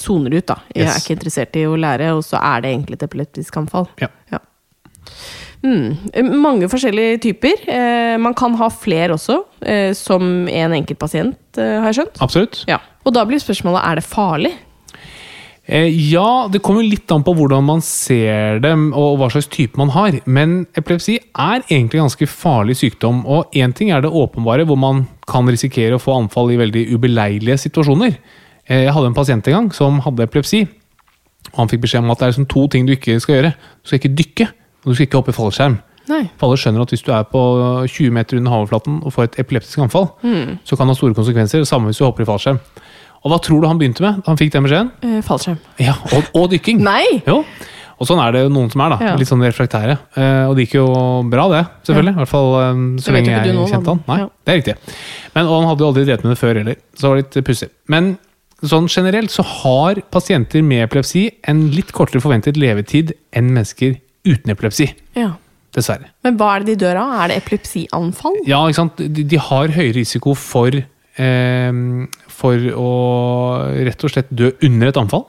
[0.00, 0.56] soner ut, da.
[0.74, 3.86] Jeg er ikke interessert i å lære, og så er det egentlig et epileptisk anfall.
[4.00, 4.08] Ja.
[5.60, 5.96] Mm.
[6.12, 7.68] Eh, Mange forskjellige typer.
[7.68, 12.20] Eh, man kan ha flere også, eh, som en enkelt pasient, eh, har jeg skjønt.
[12.24, 12.64] Absolutt.
[12.68, 12.80] Ja.
[13.04, 14.52] Og da blir spørsmålet er det farlig.
[15.70, 19.78] Eh, ja, det kommer litt an på hvordan man ser dem og hva slags type
[19.78, 20.18] man har.
[20.26, 23.24] Men epilepsi er egentlig ganske farlig sykdom.
[23.26, 26.88] Og én ting er det åpenbare, hvor man kan risikere å få anfall i veldig
[26.96, 28.16] ubeleilige situasjoner.
[28.70, 30.62] Eh, jeg hadde en pasient en gang som hadde epilepsi.
[31.50, 33.52] Og han fikk beskjed om at det er liksom to ting du ikke skal gjøre.
[33.82, 34.46] Du skal ikke dykke,
[34.84, 35.78] og du skal ikke hoppe i fallskjerm.
[36.10, 36.22] Nei.
[36.38, 37.40] For alle skjønner at hvis du er på
[37.86, 40.08] 20 meter under havoverflaten og får et epileptisk anfall,
[40.66, 41.62] så kan det ha store konsekvenser.
[41.68, 42.58] Samme hvis du hopper i fallskjerm.
[43.20, 44.90] Og hva tror du han begynte med da han fikk den beskjeden?
[45.04, 45.58] Uh, fallskjerm.
[45.82, 46.80] Ja, og, og dykking.
[46.90, 47.04] Nei!
[47.26, 47.42] Jo.
[48.00, 49.10] Og sånn er det jo noen som er, da.
[49.10, 49.16] Ja.
[49.20, 49.98] Litt sånn reflektære.
[50.16, 50.86] Eh, og det gikk jo
[51.28, 51.58] bra, det.
[51.84, 52.14] Selvfølgelig.
[52.16, 54.00] I hvert fall eh, så lenge jeg nå, kjente han.
[54.08, 54.28] Nei, Ja.
[54.48, 54.76] det er riktig.
[55.34, 57.36] Men, og han hadde jo aldri drevet med det før heller, så det var litt
[57.50, 57.68] pussig.
[57.92, 58.08] Men
[58.66, 63.96] sånn generelt så har pasienter med epilepsi en litt kortere forventet levetid enn mennesker
[64.28, 64.90] uten epilepsi.
[65.16, 65.34] Ja.
[65.76, 66.08] Dessverre.
[66.26, 67.12] Men hva er det de dør av?
[67.22, 68.40] Er det epilepsianfall?
[68.48, 68.98] Ja, ikke sant?
[68.98, 70.80] De, de har høyere risiko for
[72.40, 72.90] for å
[73.84, 75.26] rett og slett dø under et anfall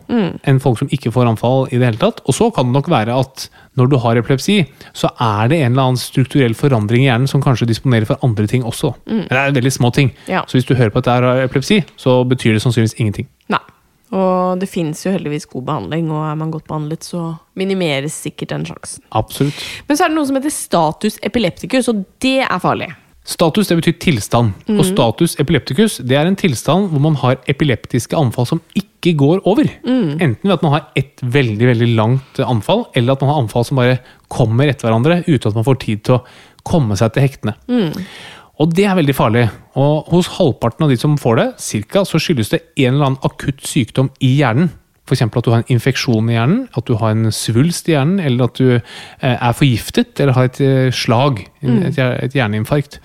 [0.48, 2.22] enn folk som ikke får anfall i det hele tatt.
[2.24, 3.50] Og så kan det nok være at
[3.80, 4.62] når du har epilepsi,
[4.98, 8.48] så er det en eller annen strukturell forandring i hjernen som kanskje disponerer for andre
[8.48, 8.94] ting også.
[9.10, 9.26] Mm.
[9.28, 10.14] det er veldig små ting.
[10.32, 10.46] Ja.
[10.48, 13.30] Så hvis du hører på at det er epilepsi, så betyr det sannsynligvis ingenting.
[13.52, 13.64] Nei.
[14.12, 18.52] Og det fins jo heldigvis god behandling, og er man godt behandlet, så minimeres sikkert
[18.52, 19.06] den sjansen.
[19.16, 19.62] Absolutt.
[19.88, 22.90] Men så er det noe som heter status epilepticus, og det er farlig.
[23.24, 24.54] Status det betyr tilstand.
[24.74, 29.44] Og status epilepticus det er en tilstand hvor man har epileptiske anfall som ikke går
[29.46, 29.70] over.
[30.22, 33.66] Enten ved at man har ett veldig veldig langt anfall, eller at man har anfall
[33.66, 36.24] som bare kommer etter hverandre uten at man får tid til å
[36.66, 37.56] komme seg til hektene.
[38.62, 39.48] Og det er veldig farlig.
[39.80, 43.24] Og hos halvparten av de som får det, cirka, så skyldes det en eller annen
[43.26, 44.70] akutt sykdom i hjernen.
[45.12, 45.26] F.eks.
[45.28, 48.48] at du har en infeksjon i hjernen, at du har en svulst i hjernen, eller
[48.48, 53.02] at du eh, er forgiftet eller har et eh, slag, et, et hjerneinfarkt.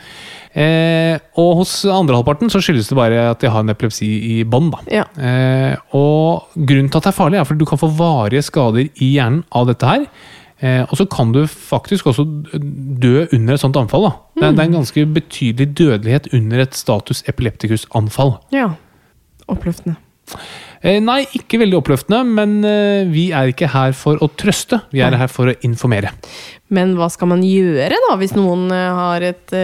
[0.56, 4.38] Eh, og hos andre halvparten så skyldes det bare at de har en epilepsi i
[4.48, 4.72] bånd.
[4.92, 5.04] Ja.
[5.18, 8.86] Eh, og grunnen til at det er farlig, er fordi du kan få varige skader
[8.86, 10.06] i hjernen av dette her.
[10.64, 14.08] Eh, og så kan du faktisk også dø under et sånt anfall.
[14.08, 14.14] da.
[14.38, 18.38] Det, er, det er en ganske betydelig dødelighet under et status epilepticus-anfall.
[18.56, 18.70] Ja.
[19.52, 19.98] Oppløftende.
[20.82, 24.80] Eh, nei, ikke veldig oppløftende, men eh, vi er ikke her for å trøste.
[24.92, 26.12] Vi er her for å informere.
[26.72, 29.56] Men hva skal man gjøre da, hvis noen eh, har et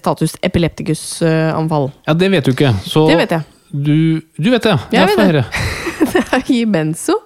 [0.00, 1.90] status epilepticus-anfall?
[2.08, 2.74] Ja, det vet du ikke.
[2.88, 3.46] Så Det vet jeg.
[3.68, 4.76] Du, du vet det?
[4.94, 5.46] Jeg Ja, vet få det.
[6.12, 7.18] Det er å gi benzo.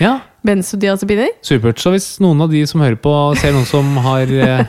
[0.00, 1.28] Ja, Benzodiazepiner.
[1.44, 1.76] supert.
[1.82, 4.62] Så hvis noen av de som hører på, ser noen som har eh,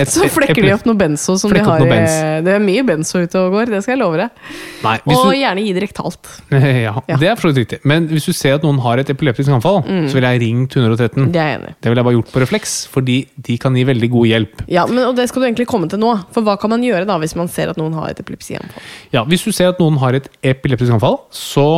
[0.00, 2.14] et Så flekker de opp noe benzo som de har benz.
[2.16, 4.38] eh, Det er mye benzo ute og går, det skal jeg love deg.
[4.86, 6.30] Nei, hvis Og du, gjerne gi det rektalt.
[6.86, 7.18] ja, Ja.
[7.20, 7.80] det er for så vidt riktig.
[7.84, 11.28] Men hvis du ser at noen har et epileptisk anfall, så vil jeg ringt 113.
[11.36, 11.74] Det er jeg enig.
[11.76, 13.18] Det ville jeg bare gjort på refleks, fordi
[13.50, 14.64] de kan gi veldig god hjelp.
[14.72, 16.14] Ja, men, og det skal du egentlig komme til nå.
[16.32, 18.88] For hva kan man gjøre da hvis man ser at noen har et epilepsianfall?
[19.12, 21.68] Ja, Hvis du ser at noen har et epileptisk anfall, så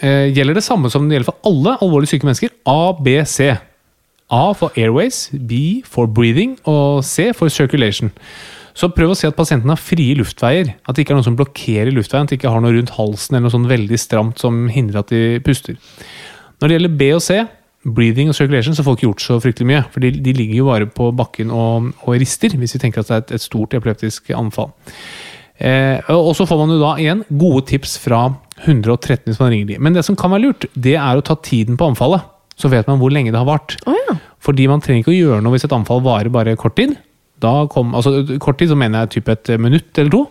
[0.00, 2.54] gjelder det samme som det gjelder for alle alvorlig syke mennesker.
[2.68, 3.50] A, B, C.
[4.30, 8.12] A for airways, B for breathing og C for circulation.
[8.78, 10.74] Så prøv å se at pasienten har frie luftveier.
[10.86, 12.28] At det ikke er noe som blokkerer luftveien.
[12.28, 15.10] At de ikke har noe rundt halsen eller noe sånn veldig stramt som hindrer at
[15.10, 15.76] de puster.
[16.60, 17.40] Når det gjelder B og C,
[17.96, 19.82] breathing og circulation, så får ikke gjort så fryktelig mye.
[19.90, 23.10] For de, de ligger jo bare på bakken og, og rister, hvis vi tenker at
[23.10, 24.70] det er et, et stort epileptisk anfall.
[25.60, 28.22] Eh, og så får man jo da igjen gode tips fra
[28.64, 29.78] 113 hvis man ringer de.
[29.82, 32.24] Men det som kan være lurt, det er å ta tiden på anfallet.
[32.60, 33.76] Så vet man hvor lenge det har vart.
[33.88, 34.16] Oh, ja.
[34.44, 36.96] Fordi man trenger ikke å gjøre noe hvis et anfall varer bare kort tid.
[37.40, 40.24] Da kom, altså Kort tid så mener jeg typ et minutt eller to.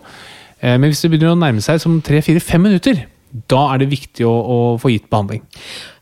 [0.60, 3.04] Eh, Men hvis det begynner å nærme seg som tre-fire-fem minutter,
[3.50, 5.42] da er det viktig å, å få gitt behandling.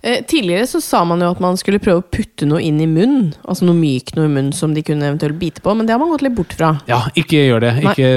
[0.09, 2.87] Eh, tidligere så sa man jo at man skulle prøve å putte noe inn i
[2.89, 3.35] munnen.
[3.45, 6.01] Altså noe mykt noe i munnen som de kunne eventuelt bite på, men det har
[6.01, 6.71] man gått litt bort fra.
[6.89, 7.73] Ja, ikke gjør det.
[7.83, 7.93] Nei.
[7.93, 8.09] Ikke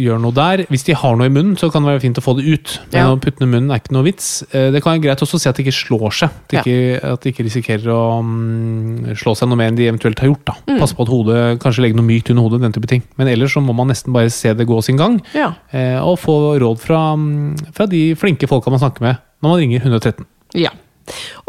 [0.00, 0.62] gjør noe der.
[0.72, 2.78] Hvis de har noe i munnen, så kan det være fint å få det ut.
[2.92, 3.10] Men Ja.
[3.12, 4.42] å putte noe i munnen er ikke noe vits.
[4.54, 6.30] Eh, Det kan være greit også å se at det ikke slår seg.
[6.30, 6.62] At de Ja.
[6.62, 10.28] ikke, at de ikke risikerer å mm, slå seg noe mer enn de eventuelt har
[10.30, 10.44] gjort.
[10.46, 10.54] Da.
[10.68, 10.78] Mm.
[10.80, 13.02] Passe på at hodet, kanskje legge noe mykt under hodet, den type ting.
[13.18, 15.52] Men ellers så må man nesten bare se det gå sin gang, Ja.
[15.72, 19.58] eh, og få råd fra, mm, fra de flinke folka man snakker med når man
[19.60, 20.24] ringer 113.
[20.54, 20.70] ja.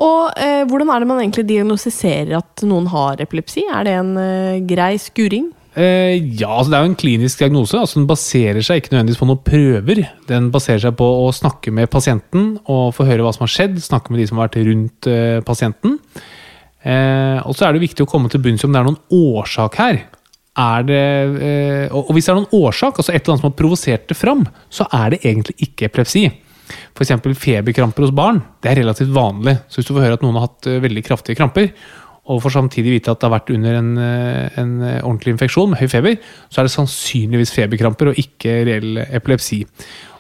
[0.04, 3.66] Og eh, hvordan er det man egentlig diagnostiserer at noen har epilepsi?
[3.74, 5.50] Er det en eh, grei skuring?
[5.78, 7.78] Eh, ja, altså det er jo en klinisk diagnose.
[7.78, 10.04] altså Den baserer seg ikke nødvendigvis på noen prøver.
[10.30, 13.78] Den baserer seg på å snakke med pasienten og få høre hva som har skjedd.
[13.86, 16.00] Snakke med de som har vært rundt eh, pasienten.
[16.82, 19.02] Eh, og så er det viktig å komme til bunns i om det er noen
[19.14, 20.02] årsak her.
[20.58, 21.06] Er det,
[21.46, 24.18] eh, og hvis det er noen årsak, altså et eller annet som har provosert det
[24.18, 26.26] fram, så er det egentlig ikke epilepsi.
[26.96, 27.14] F.eks.
[27.40, 28.42] feberkramper hos barn.
[28.62, 29.58] Det er relativt vanlig.
[29.68, 31.72] Så hvis du får høre at noen har hatt eh, veldig kraftige kramper,
[32.28, 35.72] og får samtidig vite at det har vært under en, eh, en eh, ordentlig infeksjon
[35.72, 36.18] med høy feber,
[36.52, 39.62] så er det sannsynligvis feberkramper og ikke reell epilepsi.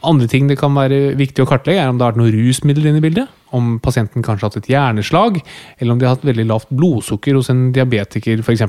[0.08, 2.88] Andre ting det kan være viktig å kartlegge, er om det har vært noe rusmiddel
[2.88, 3.34] inne i bildet.
[3.56, 5.42] Om pasienten kanskje har hatt et hjerneslag,
[5.80, 8.64] eller om de har hatt veldig lavt blodsukker hos en diabetiker f.eks.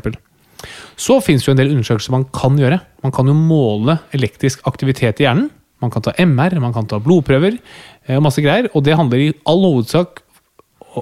[0.99, 2.81] Så finnes det en del undersøkelser man kan gjøre.
[3.07, 5.53] Man kan jo måle elektrisk aktivitet i hjernen.
[5.83, 8.71] Man kan ta MR, man kan ta blodprøver eh, og masse greier.
[8.75, 10.25] Og det handler i all hovedsak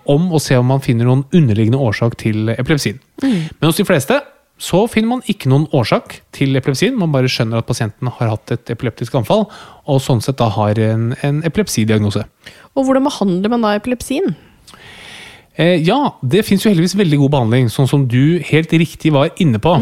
[0.05, 2.99] om å se om man finner noen underliggende årsak til epilepsien.
[3.23, 4.19] Men hos de fleste
[4.61, 6.97] så finner man ikke noen årsak til epilepsien.
[6.97, 9.45] Man bare skjønner at pasienten har hatt et epileptisk anfall,
[9.85, 12.25] og sånn sett da har en, en epilepsidiagnose.
[12.77, 14.33] Og hvordan behandler man da epilepsien?
[15.57, 19.33] Eh, ja, det fins jo heldigvis veldig god behandling, sånn som du helt riktig var
[19.41, 19.77] inne på.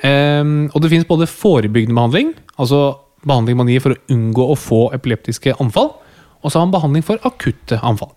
[0.00, 2.84] Eh, og det fins både forebyggende behandling, altså
[3.26, 5.92] behandling man gir for å unngå å få epileptiske anfall,
[6.40, 8.12] og så har man behandling for akutte anfall.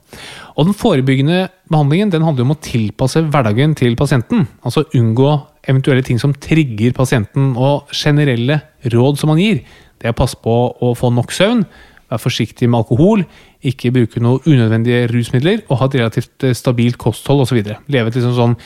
[0.56, 4.46] Og den forebyggende behandlingen den handler om å tilpasse hverdagen til pasienten.
[4.63, 5.34] Altså unngå
[5.68, 8.62] eventuelle ting som trigger pasienten, og generelle
[8.94, 9.63] råd som man gir.
[10.00, 11.66] Det er å passe på å få nok søvn,
[12.12, 13.24] være forsiktig med alkohol,
[13.63, 17.62] ikke bruke noe unødvendige rusmidler og ha et relativt eh, stabilt kosthold osv.
[17.63, 18.58] Leve et liksom sånn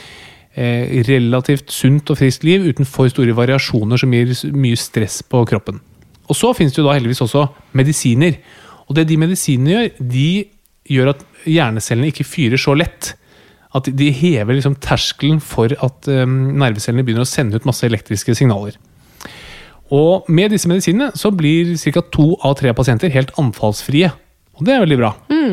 [0.58, 5.44] eh, relativt sunt og friskt liv uten for store variasjoner som gir mye stress på
[5.48, 5.80] kroppen.
[6.28, 7.46] Og så finnes det jo da heldigvis også
[7.78, 8.38] medisiner.
[8.88, 10.28] Og det de medisinene gjør, de
[10.88, 13.14] gjør at hjernecellene ikke fyrer så lett.
[13.76, 18.36] At de hever liksom terskelen for at eh, nervecellene begynner å sende ut masse elektriske
[18.38, 18.78] signaler.
[19.94, 22.02] Og med disse medisinene så blir ca.
[22.12, 24.10] to av tre pasienter helt anfallsfrie.
[24.58, 25.12] Og det er veldig bra.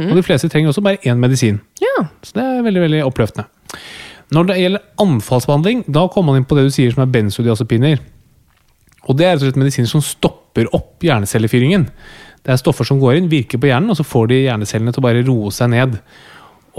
[0.09, 1.61] Og de fleste trenger også bare én medisin.
[1.79, 2.07] Ja.
[2.25, 3.47] Så det er veldig veldig oppløftende.
[4.33, 8.01] Når det gjelder anfallsbehandling, da kommer man inn på det du sier som er benzodiazepiner.
[9.06, 11.88] Og det er rett og slett medisiner som stopper opp hjernecellefyringen.
[12.46, 15.02] Det er stoffer som går inn, virker på hjernen, og så får de hjernecellene til
[15.02, 15.98] å bare roe seg ned.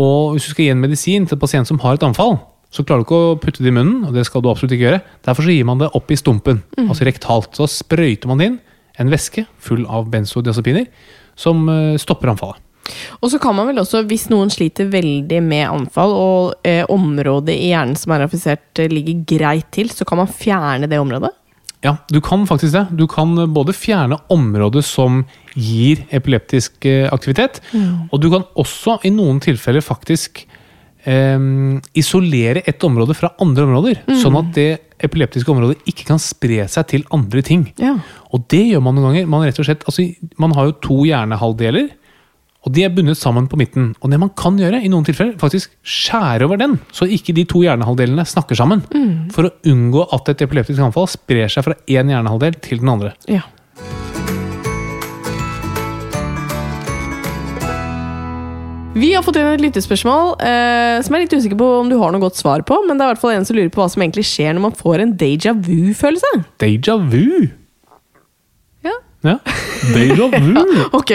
[0.02, 2.36] Og hvis du skal gi en medisin til en pasient som har et anfall,
[2.74, 4.88] så klarer du ikke å putte det i munnen, og det skal du absolutt ikke
[4.88, 5.02] gjøre.
[5.26, 7.54] Derfor så gir man det opp i stumpen, altså rektalt.
[7.56, 8.58] Så sprøyter man inn
[9.00, 10.86] en væske full av benzodiazepiner
[11.38, 12.62] som eh, stopper anfallet.
[13.18, 17.56] Og så kan man vel også, hvis noen sliter veldig med anfall, og eh, området
[17.56, 21.32] i hjernen som er affisert eh, ligger greit til, så kan man fjerne det området?
[21.86, 22.84] Ja, du kan faktisk det.
[22.98, 25.22] Du kan både fjerne området som
[25.54, 27.60] gir epileptisk aktivitet, aktivitet,
[28.12, 30.42] og du kan også i noen tilfeller faktisk
[31.06, 31.38] eh,
[31.96, 34.68] isolere et område fra andre områder, sånn at det
[35.06, 37.66] epileptiske området ikke kan spre seg til andre ting.
[37.80, 37.96] Ja.
[38.32, 39.30] Og det gjør man noen ganger.
[39.30, 40.06] Man, slett, altså,
[40.40, 41.90] man har jo to hjernehalvdeler,
[42.66, 43.92] og de er bundet sammen på midten.
[44.02, 47.46] Og det man kan gjøre, i noen tilfeller, faktisk skjære over den, så ikke de
[47.46, 48.82] to hjernehalvdelene snakker sammen.
[49.34, 53.14] For å unngå at et epileptisk anfall sprer seg fra én hjernehalvdel til den andre.
[53.30, 53.46] ja.
[58.96, 61.98] Vi har fått inn et lyttespørsmål eh, som jeg er litt usikker på om du
[62.00, 62.78] har noe godt svar på.
[62.88, 64.64] Men det er i hvert fall en som lurer på hva som egentlig skjer når
[64.70, 66.32] man får en déjà vu-følelse.
[66.64, 67.52] Deja vu!
[69.26, 69.34] Ja.
[69.34, 69.56] Ja.
[69.94, 70.54] Deja vu!
[70.98, 71.10] Ok.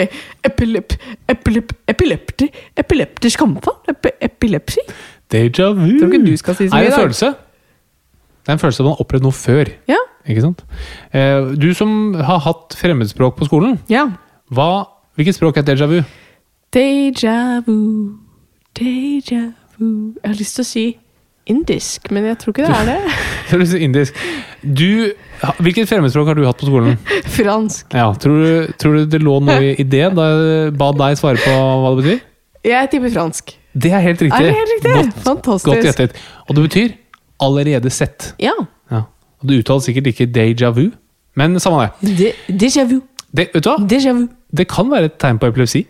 [0.45, 0.93] Epilep,
[1.31, 2.47] epilep, epilepti,
[2.77, 3.77] epileptisk anfall?
[3.91, 4.83] Epi, epilepsi?
[5.31, 5.87] Deja vu!
[5.99, 7.31] Tror ikke du skal si så er mye i en følelse.
[8.41, 9.71] Det er en følelse av at man har opplevd noe før.
[9.89, 9.99] Ja.
[10.29, 10.63] Ikke sant?
[11.13, 14.07] Eh, Du som har hatt fremmedspråk på skolen, ja.
[14.53, 14.69] hva,
[15.17, 15.99] hvilket språk er deja vu?
[16.73, 17.77] Deja vu,
[18.79, 19.41] deja
[19.77, 20.85] vu Jeg har lyst til å si
[21.51, 22.99] indisk, men jeg tror ikke det er det.
[23.51, 24.19] Det høres indisk.
[24.61, 25.11] Du,
[25.61, 26.97] hvilket fremmedspråk har du hatt på skolen?
[27.37, 27.93] Fransk.
[27.97, 31.41] Ja, tror, du, tror du det lå noe i det da jeg ba deg svare
[31.41, 32.19] på hva det betyr?
[32.71, 33.55] Jeg tipper fransk.
[33.73, 34.37] Det er helt riktig.
[34.37, 34.91] Er det helt riktig?
[34.93, 35.69] Godt, Fantastisk.
[35.71, 36.19] godt gjettet.
[36.47, 36.91] Og det betyr
[37.41, 38.33] allerede sett.
[38.41, 38.53] Ja.
[38.91, 39.05] Ja.
[39.41, 40.91] Og du uttaler sikkert ikke déjà vu,
[41.39, 42.11] men samme det.
[42.19, 42.99] De, déjà vu.
[43.31, 43.47] det.
[43.55, 43.79] Vet du hva?
[43.89, 44.27] Déjà vu.
[44.53, 45.85] Det kan være et tegn på epilepsi.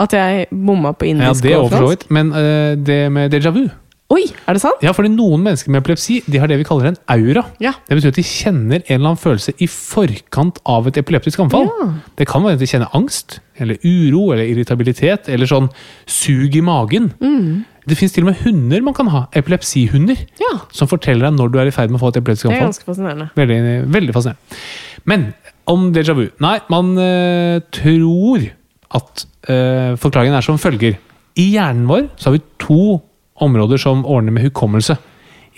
[0.00, 2.10] At jeg bomma på Ja, indisk det og også for så fransk?
[2.10, 3.68] Men uh, det med déjà vu
[4.12, 4.82] Oi, er det sant?
[4.84, 7.46] Ja, fordi noen mennesker med epilepsi de har det vi kaller en aura.
[7.62, 7.72] Ja.
[7.88, 11.70] Det betyr at de kjenner en eller annen følelse i forkant av et epileptisk anfall.
[11.70, 11.86] Ja.
[12.20, 15.70] Det kan være at de kjenner angst, eller uro, eller irritabilitet, eller sånn
[16.10, 17.12] sug i magen.
[17.22, 17.62] Mm.
[17.88, 20.52] Det fins til og med hunder man kan ha, epilepsihunder, Ja.
[20.76, 22.58] som forteller deg når du er i ferd med å få et epileptisk anfall.
[22.58, 23.28] Det er ganske fascinerende.
[23.38, 23.60] Veldig,
[23.96, 24.60] veldig fascinerende.
[25.08, 25.24] Men
[25.72, 28.44] om déjà vu Nei, man øh, tror
[28.92, 30.98] at øh, forklaringen er som følger.
[31.38, 33.00] I hjernen vår så har vi to
[33.40, 34.96] områder som ordner med hukommelse.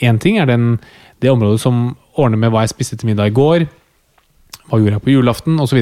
[0.03, 0.79] Én ting er den,
[1.23, 3.67] det området som ordner med hva jeg spiste til middag i går,
[4.69, 5.81] hva gjorde jeg på julaften osv.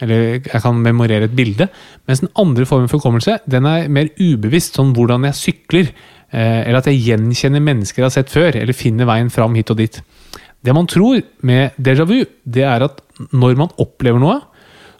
[0.00, 1.68] Eller jeg kan memorere et bilde.
[2.08, 5.92] Mens den andre formen for hukommelse den er mer ubevisst, sånn hvordan jeg sykler.
[6.30, 9.72] Eh, eller at jeg gjenkjenner mennesker jeg har sett før, eller finner veien fram hit
[9.72, 10.00] og dit.
[10.60, 13.00] Det man tror med déjà vu, det er at
[13.32, 14.40] når man opplever noe,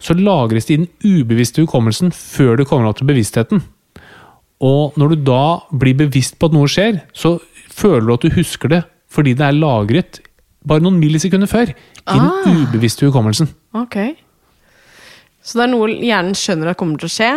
[0.00, 3.61] så lagres det i den ubevisste hukommelsen før det kommer opp til bevisstheten.
[4.60, 5.42] Og når du da
[5.72, 7.38] blir bevisst på at noe skjer, så
[7.72, 10.20] føler du at du husker det fordi det er lagret
[10.68, 12.44] bare noen millisekunder før i den Ah.
[12.46, 13.48] ubevisste hukommelsen.
[13.74, 13.96] Ok.
[15.42, 17.30] Så det er noe hjernen skjønner at kommer til å skje,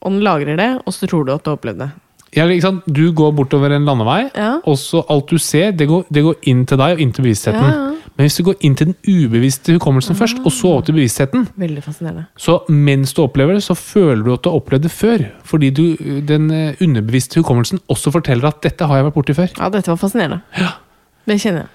[0.00, 1.90] og den lagrer det, og så tror du at du har opplevd det.
[2.36, 2.46] Ja?
[2.86, 4.58] Du går bortover en landevei, Ja.
[4.64, 7.24] og så alt du ser, det går, det går inn til deg og inn til
[7.24, 7.60] bevisstheten.
[7.62, 7.94] Ja, ja.
[8.18, 11.48] Men hvis du går inn til den ubevisste hukommelsen først, og så opp til bevisstheten,
[11.56, 12.26] Veldig fascinerende.
[12.36, 15.18] så mens du opplever det, så føler du at du har opplevd det før.
[15.44, 19.54] Fordi du, den eh, underbevisste hukommelsen også forteller at 'dette har jeg vært borti før'.
[19.58, 20.40] Ja, dette var fascinerende.
[21.28, 21.68] Det kjenner jeg.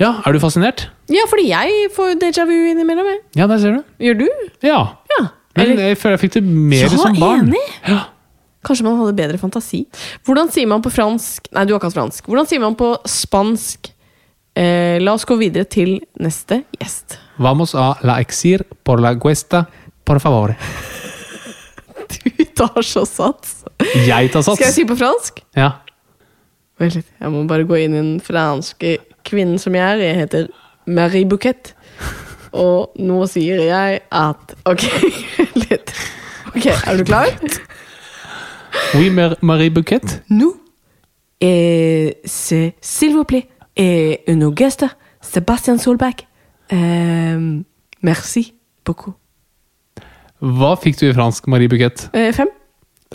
[0.00, 0.88] Ja, er du fascinert?
[1.08, 3.06] Ja, fordi jeg får déjà vu innimellom.
[3.36, 3.82] Ja, der ser du.
[4.00, 4.28] Gjør du?
[4.62, 4.86] Ja.
[5.20, 5.26] Ja.
[5.56, 7.48] Men jeg føler jeg fikk det mer Ja, som barn.
[7.48, 7.64] enig.
[7.88, 8.00] Ja.
[8.66, 9.84] Kanskje man hadde bedre fantasi.
[10.26, 12.26] Hvordan sier man på fransk Nei, du har ikke hatt fransk.
[12.30, 13.90] Hvordan sier man på spansk
[14.58, 17.18] eh, La oss gå videre til neste gjest.
[17.42, 19.66] Vamos a la exir por la cuesta,
[20.04, 20.54] por favor.
[22.06, 23.64] Du tar så sats.
[24.06, 24.56] Jeg tar sats.
[24.56, 25.40] Skal jeg si på fransk?
[25.58, 25.72] Ja.
[26.78, 30.02] Vent litt, jeg må bare gå inn i den franske kvinnen som jeg er.
[30.04, 30.46] Jeg heter
[30.86, 31.72] Marie Bouquet.
[32.56, 34.86] Og nå sier jeg at Ok,
[35.66, 35.92] litt.
[36.52, 37.32] Ok, er du klar?
[38.94, 40.00] Oui, Mar Marie Bouquet.
[40.30, 40.56] Nous,
[41.40, 44.86] et c'est, s'il vous plaît, et un auguste,
[45.20, 46.26] Sébastien Solberg.
[46.72, 47.60] Euh,
[48.02, 49.14] merci beaucoup.
[50.40, 52.08] Hva fikk du i fransk, Marie Bouquet?
[52.12, 52.48] Eh, fem.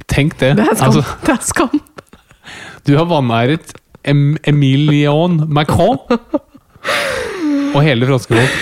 [0.07, 0.55] Tenk det.
[0.57, 0.87] Det er skam.
[0.87, 1.81] Altså, det er skam.
[2.87, 5.99] du har vanæret em Emilion Macron
[7.75, 8.55] og hele franske folk.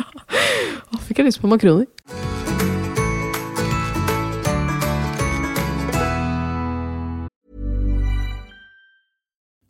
[0.94, 1.88] Å, fikk jeg lyst på makroner.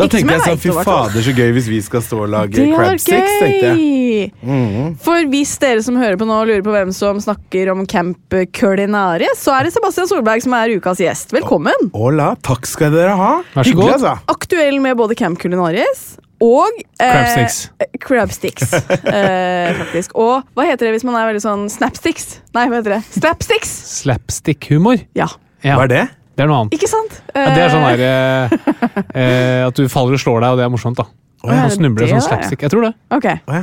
[0.00, 2.54] Da Ikke tenker jeg sånn, fy fader, så gøy hvis vi skal stå og lage
[2.56, 4.30] Det crab sticks, tenkte jeg.
[4.40, 4.94] Mm.
[5.04, 9.42] For hvis dere som hører på nå lurer på hvem som snakker om Camp Culinaris,
[9.44, 11.34] så er det Sebastian Solberg som er ukas gjest.
[11.36, 11.90] Velkommen!
[11.92, 13.30] Hola, takk skal dere ha.
[13.52, 13.94] Vær så Hyggelig, god.
[13.98, 14.14] altså.
[14.32, 16.06] Aktuell med både Camp Culinaris
[16.40, 17.58] og eh, Crab sticks.
[18.00, 18.72] Crab sticks,
[19.12, 20.16] eh, faktisk.
[20.16, 22.38] Og hva heter det hvis man er veldig sånn snapsticks?
[22.56, 23.02] Nei, hva heter det?
[23.18, 23.74] Slapsticks!
[24.00, 25.04] Slapstick-humor.
[25.18, 25.28] Ja,
[25.60, 26.06] Ja, Hva er det?
[26.40, 26.74] Det er noe annet.
[26.78, 27.16] ikke sant?
[27.36, 30.60] Ja, det er sånn Eh, der eh, eh, At du faller og slår deg, og
[30.60, 31.04] det er morsomt, da.
[31.44, 32.64] ja, Og snubler det sånn slapstick.
[32.64, 32.92] Jeg tror det.
[33.12, 33.26] Ok.
[33.28, 33.62] Ja.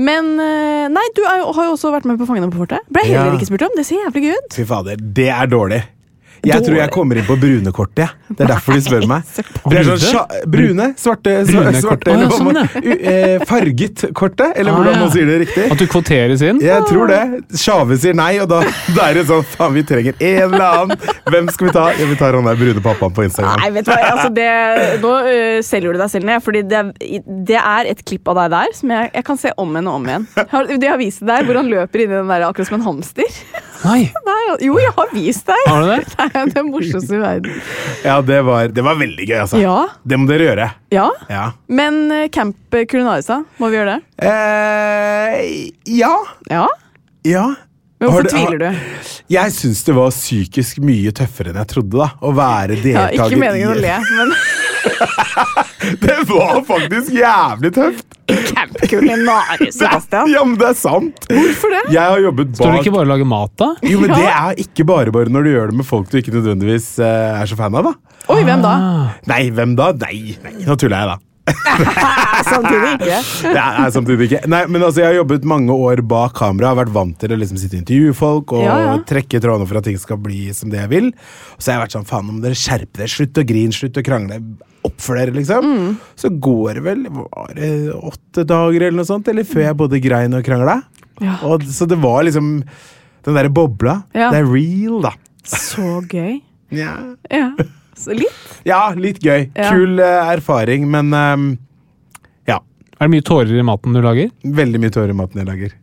[0.00, 2.84] Men eh, nei, du er jo, har jo også vært med på Fangene på fortet.
[2.88, 3.76] Ble heller ikke spurt om.
[3.76, 4.56] Det ser jævlig gøy ut.
[4.56, 5.82] Fy fader, det er dårlig.
[6.48, 8.04] Jeg tror jeg kommer inn på brunekortet.
[8.04, 8.08] Ja.
[8.34, 9.24] Det er derfor de spør meg.
[9.34, 14.72] Så- sånn brune, svarte, Brune svarte, svarte Å, ja, sånn, uh, eh, Farget kortet, eller
[14.72, 15.66] Ah, hvordan man sier det riktig.
[15.72, 16.60] At du kvoteres inn.
[16.64, 17.20] Jeg tror det.
[17.60, 18.62] Sjave sier nei, og da,
[18.96, 21.10] da er det sånn Faen, vi trenger en eller annen.
[21.30, 21.84] Hvem skal vi ta?
[21.98, 23.60] Ja, vi tar han der brune pappaen på Instagram.
[23.62, 24.48] Nei, vet du hva, altså det,
[25.04, 26.42] Nå uh, selger du deg selv ned.
[26.44, 26.82] Fordi det,
[27.50, 30.00] det er et klipp av deg der som jeg, jeg kan se om igjen og
[30.00, 30.26] om igjen.
[30.54, 32.88] Har, de har vist det der hvor han løper inni den der akkurat som en
[32.88, 33.38] hamster.
[33.84, 35.64] Nei, Nei, jo, jeg har vist deg!
[35.68, 36.00] har du det?
[36.33, 37.60] Det er det morsomste i verden.
[38.04, 39.60] Ja, det var, det var veldig gøy, altså.
[39.62, 39.76] Ja.
[40.04, 40.70] Det må dere gjøre.
[40.94, 41.08] ja.
[41.30, 41.44] Ja.
[41.68, 42.56] Men øh, Camp
[42.90, 43.30] Culinaris.
[43.58, 44.26] Må vi gjøre det?
[44.26, 45.44] Eh,
[45.98, 46.14] ja.
[46.50, 46.66] Ja?
[47.24, 47.46] Ja.
[48.04, 48.82] Men hvorfor du- tviler du?
[49.34, 51.96] Jeg syns det var psykisk mye tøffere enn jeg trodde.
[51.96, 54.34] da Å være Ja, deltaker ikke meningen å le, men
[56.04, 58.06] Det var faktisk jævlig tøft!
[58.28, 60.30] Campkulinaris, Sebastian.
[60.32, 61.26] Ja, men det er sant!
[61.28, 61.82] Hvorfor det?
[61.92, 62.60] Jeg har jobbet bak...
[62.60, 63.68] Står du ikke bare og lager mat, da?
[63.84, 64.16] Jo, men Ja.
[64.20, 67.40] Det er ikke bare bare når du gjør det med folk du ikke nødvendigvis eh,
[67.42, 67.90] er så fan av.
[67.90, 67.94] da
[68.32, 68.74] Oi, hvem da?
[69.28, 69.90] Nei, hvem da?
[70.04, 71.18] Nei, nei nå tuller jeg, da.
[72.48, 73.18] Samtidig ikke.
[73.54, 74.40] Nei, samtidig ikke.
[74.50, 77.38] Nei, men altså, Jeg har jobbet mange år bak kamera, har vært vant til å
[77.40, 78.94] liksom sitte og intervjue folk og Ja, ja.
[79.08, 81.10] trekke trådene for at ting skal bli som det jeg vil.
[81.58, 84.06] Så har jeg vært sånn, faen, om dere skjerper dere, slutt å grine, slutt å
[84.06, 84.40] krangle.
[84.84, 85.68] Oppfør dere, liksom.
[85.74, 85.92] Mm.
[86.20, 90.02] Så går det vel var det åtte dager eller noe sånt, eller før jeg både
[90.04, 90.80] grein og krangla.
[91.22, 91.38] Ja.
[91.46, 92.56] Og, så det var liksom
[93.24, 94.00] den derre bobla.
[94.12, 95.14] Det er real, da.
[95.48, 96.40] Så gøy.
[96.74, 96.96] Ja,
[97.32, 97.50] Ja.
[97.96, 98.42] Så litt.
[98.66, 99.48] ja litt gøy.
[99.54, 99.70] Ja.
[99.70, 101.46] Kul eh, erfaring, men ehm,
[102.50, 102.58] ja.
[102.98, 104.30] Er det mye tårer i maten du lager?
[104.44, 105.74] Veldig mye tårer i maten jeg lager.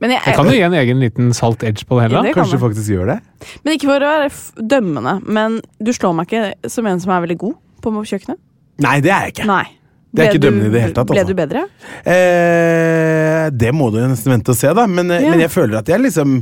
[0.00, 2.14] Men, jeg, Jeg kan jo gi en egen liten salt edge på det hele.
[2.16, 2.34] Ja, det da.
[2.38, 2.62] kan Kanskje man.
[2.70, 3.18] faktisk gjør det.
[3.66, 7.12] men ikke for å være f- dømmende, men du slår meg ikke som en som
[7.12, 8.40] er veldig god på kjøkkenet.
[8.80, 9.44] Nei, det er jeg ikke.
[9.50, 9.66] Nei.
[10.10, 11.34] Det er Ble ikke dømmende i det hele tatt, Ble altså.
[11.36, 11.66] du bedre?
[12.08, 14.86] Eh, det må du nesten vente og se, da.
[14.90, 15.30] Men, Ja.
[15.30, 16.40] men jeg føler at jeg liksom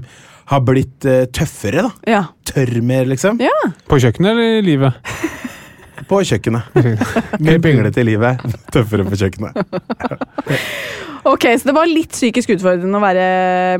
[0.48, 1.90] har blitt uh, tøffere, da.
[2.08, 2.22] Ja.
[2.48, 3.40] Tørr mer, liksom.
[3.44, 3.52] ja.
[3.90, 4.94] På kjøkkenet eller i livet?
[6.08, 6.78] På kjøkkenet.
[7.44, 8.42] Mer pinglete i livet,
[8.74, 9.58] tøffere på kjøkkenet.
[11.28, 13.24] Ok, Så det var litt psykisk utfordrende å være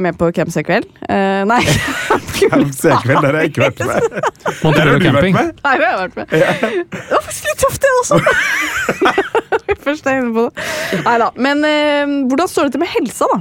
[0.02, 0.88] med på Camp C-kveld?
[1.06, 1.60] Uh, nei.
[2.38, 4.18] Camp C-kveld, der har jeg ikke vært med.
[4.62, 5.52] Har du vært med?
[5.64, 6.34] Nei, det har jeg vært med.
[6.34, 8.20] Det var faktisk litt tøft, det også.
[9.86, 10.66] Først er jeg inne på det.
[11.06, 13.40] Neida, Men uh, hvordan står det til med helsa, da?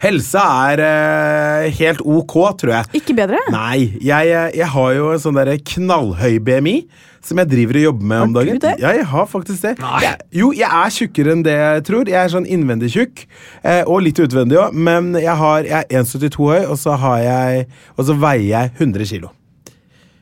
[0.00, 0.42] Helsa
[0.72, 2.88] er eh, helt ok, tror jeg.
[3.02, 3.36] Ikke bedre?
[3.52, 6.76] Nei, jeg, jeg har jo en sånn der knallhøy BMI
[7.24, 8.60] som jeg driver og jobber med om dagen.
[8.62, 8.74] det?
[8.80, 9.74] Ja, jeg har faktisk det.
[10.04, 12.08] Jeg, jo, jeg er tjukkere enn det jeg tror.
[12.08, 13.26] Jeg er sånn innvendig tjukk,
[13.62, 17.24] eh, og litt utvendig òg, men jeg, har, jeg er 1,72 høy, og så, har
[17.24, 17.66] jeg,
[17.96, 19.34] og så veier jeg 100 kilo.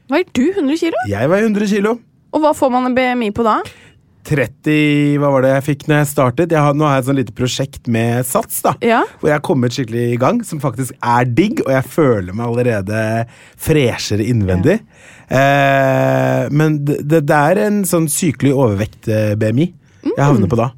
[0.09, 1.05] Veier du 100 kilo?
[1.11, 1.99] Jeg veier 100 kilo.
[2.32, 3.61] Og hva får man en BMI på da?
[4.28, 6.53] 30 Hva var det jeg fikk når jeg startet?
[6.53, 8.74] Jeg har, nå har jeg et sånn lite prosjekt med Sats, da.
[8.84, 9.03] Ja.
[9.20, 12.44] Hvor jeg har kommet skikkelig i gang, som faktisk er digg, og jeg føler meg
[12.51, 13.05] allerede
[13.68, 14.78] freshere innvendig.
[15.29, 19.66] Eh, men det, det det er en sånn sykelig overvekt-BMI
[20.09, 20.70] jeg havner på da.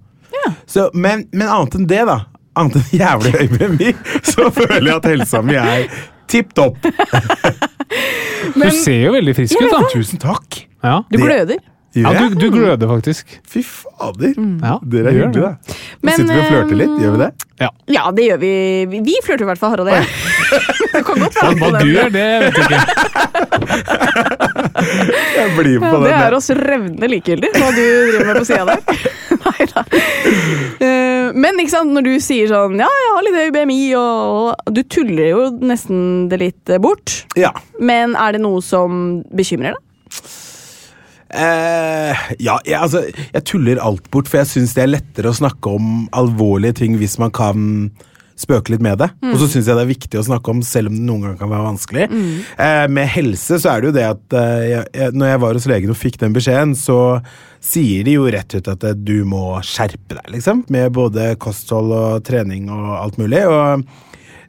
[0.67, 2.17] Så, men, men annet enn det, da,
[2.59, 3.91] annet enn jævlig høy BMI,
[4.33, 5.87] så føler jeg at helsa mi er
[6.31, 6.79] tipp topp.
[8.55, 9.81] Du ser jo veldig frisk ut, da.
[9.91, 10.61] Tusen takk.
[10.83, 11.59] Ja, Du gløder.
[11.99, 13.27] Ja du, du gløder faktisk.
[13.51, 14.37] Fy fader.
[14.39, 15.79] Ja, Dere er hyggelige, da.
[16.07, 17.31] Men, sitter vi og flørter litt, gjør vi det?
[17.91, 18.53] Ja, det gjør vi.
[18.93, 20.07] Vi, vi flørter i hvert fall, Harald og jeg.
[20.91, 22.81] Det kan godt være Hva du gjør, det vet jeg ikke.
[24.61, 26.21] Jeg blir med Ja, på det den.
[26.27, 28.81] er oss revnende likegyldig, hva du driver med på sida der.
[29.45, 29.85] Neida.
[30.85, 34.75] Eh, Men ikke sant, når du sier sånn Ja, jeg har litt høy BMI, og
[34.75, 37.23] Du tuller jo nesten det litt bort.
[37.39, 37.53] Ja.
[37.81, 39.83] Men er det noe som bekymrer deg?
[41.31, 45.37] Eh, ja, jeg, altså, jeg tuller alt bort, for jeg syns det er lettere å
[45.37, 47.69] snakke om alvorlige ting hvis man kan
[48.41, 49.11] spøke litt med det.
[49.31, 51.39] Og så syns jeg det er viktig å snakke om, selv om det noen ganger
[51.43, 52.07] kan være vanskelig.
[52.57, 55.59] Eh, med helse så er det jo det at eh, jeg, jeg, når jeg var
[55.61, 56.99] hos legen og fikk den beskjeden, så
[57.61, 60.65] sier de jo rett ut at eh, du må skjerpe deg, liksom.
[60.73, 63.45] Med både kosthold og trening og alt mulig.
[63.45, 63.85] Og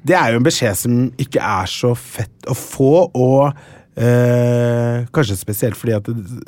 [0.08, 3.52] det er jo en beskjed som ikke er så fett å få, og
[4.00, 6.48] eh, kanskje spesielt fordi at det,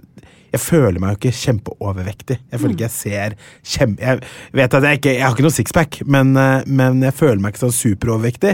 [0.53, 2.35] jeg føler meg jo ikke kjempeovervektig.
[2.51, 3.37] Jeg føler ikke jeg ser
[3.73, 4.03] kjempe...
[4.05, 7.41] Jeg vet at jeg ikke Jeg har ikke noe sixpack, men, eh, men jeg føler
[7.41, 8.53] meg ikke sånn superovervektig.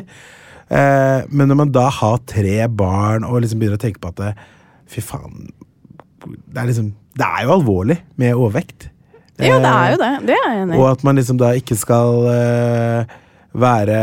[0.70, 4.22] Eh, men når man da har tre barn og liksom begynner å tenke på at
[4.22, 4.32] det,
[4.90, 5.52] Fy faen
[6.24, 6.88] Det er liksom
[7.18, 8.88] Det er jo alvorlig med overvekt.
[9.40, 10.12] Ja, det er jo Eh, det.
[10.30, 13.14] Det er jeg enig og at man liksom da ikke skal eh,
[13.60, 14.00] være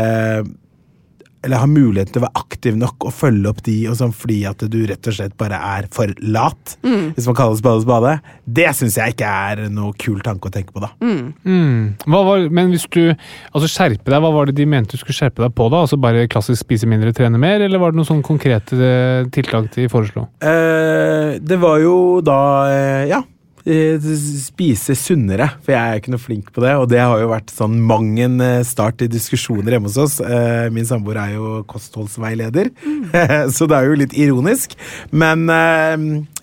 [1.45, 4.39] Eller har muligheten til å være aktiv nok og følge opp de, og sånn, fordi
[4.49, 6.77] at du rett og slett bare er for lat.
[6.81, 8.15] Hvis man kaller spade spade.
[8.59, 10.89] Det syns jeg ikke er noe kul tanke å tenke på, da.
[11.03, 11.93] Mm.
[12.07, 15.17] Hva var, men hvis du altså skjerpe deg, hva var det de mente du skulle
[15.17, 15.69] skjerpe deg på?
[15.73, 15.83] da?
[15.85, 19.69] Altså Bare klassisk spise mindre, trene mer, eller var det noen sånne konkrete eh, tiltak
[19.75, 20.27] de foreslo?
[20.41, 22.39] Eh, det var jo da
[22.71, 23.23] eh, Ja.
[23.67, 24.07] Eh,
[24.41, 26.73] Spise sunnere, for jeg er ikke noe flink på det.
[26.79, 30.17] Og det har jo vært sånn mang en eh, start i diskusjoner hjemme hos oss.
[30.23, 32.71] Eh, Min samboer er jo kostholdsveileder,
[33.55, 34.77] så det er jo litt ironisk.
[35.11, 35.45] Men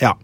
[0.03, 0.14] ja.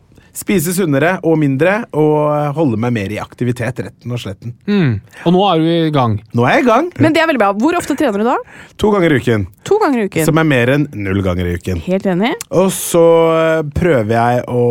[0.41, 4.55] Spise sunnere og mindre, og holde meg mer i aktivitet, retten og sletten.
[4.65, 4.95] Mm.
[5.29, 6.15] Og nå er du i gang.
[6.37, 6.89] Nå er jeg i gang.
[6.97, 7.51] Men det er veldig bra.
[7.61, 8.37] Hvor ofte trener du da?
[8.81, 9.45] To ganger i uken.
[9.69, 10.25] To ganger i uken.
[10.31, 11.83] Som er mer enn null ganger i uken.
[11.85, 12.33] Helt enig.
[12.57, 13.05] Og så
[13.37, 14.65] eh, prøver jeg å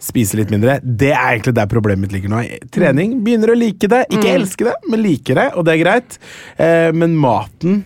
[0.00, 0.78] spise litt mindre.
[0.84, 2.44] Det er egentlig der problemet mitt ligger nå.
[2.70, 3.18] Trening.
[3.26, 4.04] Begynner å like det.
[4.14, 6.20] Ikke elske det, men liker det, og det er greit.
[6.60, 7.82] Eh, men maten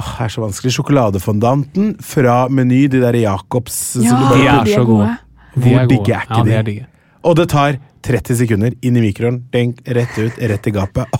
[0.00, 0.72] Åh, er så vanskelig.
[0.76, 5.10] Sjokoladefondanten fra Meny, de der Jacobs Ja, De er så gode.
[5.56, 6.50] Hvor er digge er ikke ja, de?
[6.50, 6.56] de?
[6.56, 6.88] Er digge.
[7.28, 7.76] Og det tar
[8.06, 9.42] 30 sekunder inn i mikroen.
[9.52, 11.18] Denk, rett ut, rett i gapet.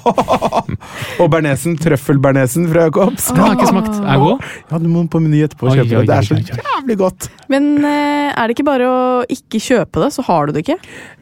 [1.20, 3.28] og bernesen, trøffelbernesen fra Jacobs.
[3.34, 3.98] Den har ikke smakt.
[4.00, 4.46] Er god?
[4.70, 6.08] Ja, du må på Meny etterpå og Oi, kjøpe oi, det.
[6.08, 7.28] Det er så jævlig godt.
[7.52, 9.00] Men eh, er det ikke bare å
[9.36, 10.78] ikke kjøpe det, så har du det ikke?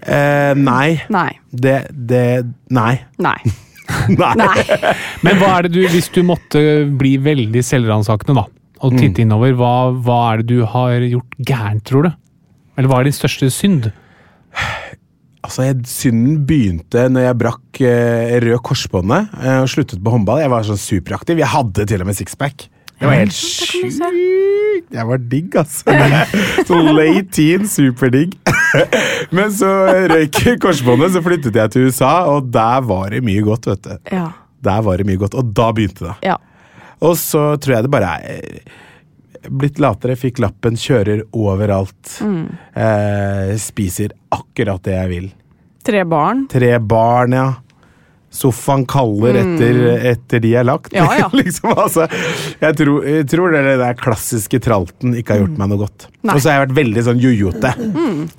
[0.06, 1.00] Eh, nei.
[1.14, 1.30] Nei.
[1.50, 2.26] Det, det
[2.74, 2.92] Nei.
[3.18, 3.38] Nei.
[4.14, 4.54] nei.
[5.26, 6.62] Men hva er det du, hvis du måtte
[7.00, 8.46] bli veldig selvransakende, da,
[8.86, 12.12] og titte innover, hva, hva er det du har gjort gærent, tror du?
[12.78, 13.90] Eller hva er din største synd?
[15.44, 20.42] Altså, jeg, Synden begynte når jeg brakk eh, rød korsbåndet eh, og sluttet på håndball.
[20.42, 21.40] Jeg var sånn superaktiv.
[21.42, 22.66] Jeg hadde til og med sixpack.
[22.98, 24.00] Det var helt sjukt.
[24.90, 25.94] Jeg var digg, altså.
[26.66, 28.34] Så late teen, superdigg.
[29.36, 29.70] Men så
[30.10, 33.94] røyk korsbåndet, så flyttet jeg til USA, og der var det mye godt, vet du.
[34.12, 34.26] Ja.
[34.66, 36.16] Der var det mye godt, Og da begynte det.
[36.26, 36.36] ja.
[36.98, 38.56] Og så tror jeg det bare er
[39.50, 42.18] blitt latere, fikk lappen, kjører overalt.
[42.74, 45.30] Eh, spiser akkurat det jeg vil.
[45.88, 46.46] Tre barn.
[46.52, 47.48] Tre barn, ja.
[48.30, 49.78] Sofaen kaller etter,
[50.12, 50.92] etter de er lagt.
[50.96, 51.28] Ja, ja.
[51.40, 52.06] liksom, altså,
[52.60, 56.08] jeg, tror, jeg tror det der klassiske tralten ikke har gjort meg noe godt.
[56.22, 56.34] Nei.
[56.34, 57.72] Og så har jeg vært veldig sånn jojote.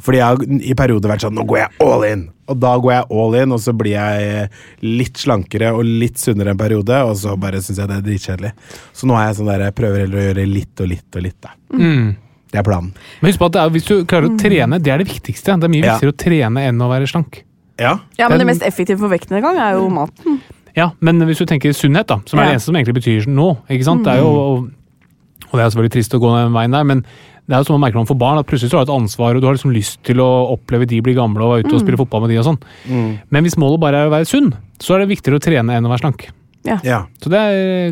[0.06, 2.28] Fordi jeg har i perioder vært sånn Nå går jeg all in!
[2.50, 4.48] Og da går jeg all in, og så blir jeg
[4.82, 8.52] litt slankere og litt sunnere en periode, og så bare syns jeg det er dritkjedelig.
[8.98, 11.26] Så nå er jeg sånn der, jeg prøver heller å gjøre litt og litt og
[11.28, 11.54] litt, da.
[11.78, 12.08] Mm.
[12.50, 12.90] Det er planen.
[13.22, 15.60] Men husk på at det er, hvis du klarer å trene, det er det viktigste.
[15.62, 16.00] Det er mye Ja.
[16.02, 17.44] å trene enn å være slank.
[17.80, 17.94] Ja.
[18.20, 20.42] Ja, men det mest effektive for vekten er jo maten.
[20.78, 22.50] Ja, men hvis du tenker sunnhet, da, som er Ja.
[22.50, 24.04] det eneste som egentlig betyr nå ikke sant?
[24.06, 24.70] Det er jo, og,
[25.50, 27.02] og det er selvfølgelig trist å gå den veien der, men
[27.50, 29.00] det er jo som man merker man får barn, at plutselig så har du et
[29.02, 31.74] ansvar, og du har liksom lyst til å oppleve de blir gamle og være ute
[31.74, 32.60] og spille fotball med de og sånn.
[33.34, 35.88] Men hvis målet bare er å være sunn, så er det viktigere å trene enn
[35.88, 36.28] å være slank.
[36.68, 36.78] Ja.
[37.24, 37.42] Så det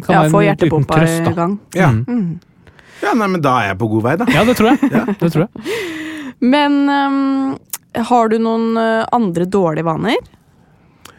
[0.05, 1.31] kan Ja, være en liten trøst, i da.
[1.33, 1.59] gang.
[1.73, 1.89] Ja.
[1.89, 2.39] Mm.
[3.01, 4.25] ja, nei, men da er jeg på god vei, da.
[4.29, 4.91] Ja, det tror jeg.
[4.93, 5.05] ja.
[5.17, 5.73] Det tror jeg.
[6.53, 7.57] Men ehm,
[7.95, 10.17] har du noen eh, andre dårlige vaner?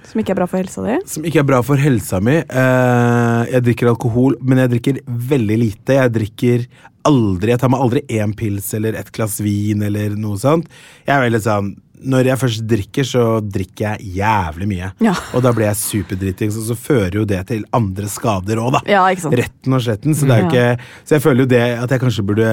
[0.09, 0.95] Som ikke er bra for helsa di?
[1.11, 2.39] Som ikke er bra for helsa mi.
[2.41, 5.99] Eh, jeg drikker alkohol, men jeg drikker veldig lite.
[5.99, 6.71] Jeg drikker
[7.09, 10.67] aldri Jeg tar meg aldri én pils eller et glass vin eller noe sånt.
[11.07, 14.91] Jeg er veldig sånn Når jeg først drikker, så drikker jeg jævlig mye.
[15.03, 15.15] Ja.
[15.35, 18.83] Og da blir jeg superdritings, og så fører jo det til andre skader òg, da.
[18.87, 19.39] Ja, ikke sant?
[19.41, 20.15] Retten og sletten.
[20.15, 22.53] Så, det er jo ikke, så jeg føler jo det at jeg kanskje burde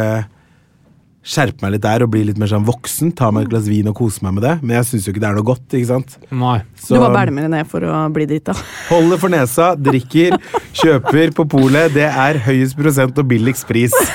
[1.25, 3.11] skjerpe meg litt der og bli litt mer sånn voksen.
[3.17, 4.53] Ta meg et glass vin og kose meg med det.
[4.61, 5.65] Men jeg syns jo ikke det er noe godt.
[5.73, 6.17] ikke sant?
[6.29, 6.59] Nei.
[6.77, 8.53] Så Du bare bælmer det ned for å bli drita.
[8.93, 10.37] holder for nesa, drikker,
[10.77, 11.89] kjøper på polet.
[11.95, 13.95] Det er høyest prosent og billigst pris.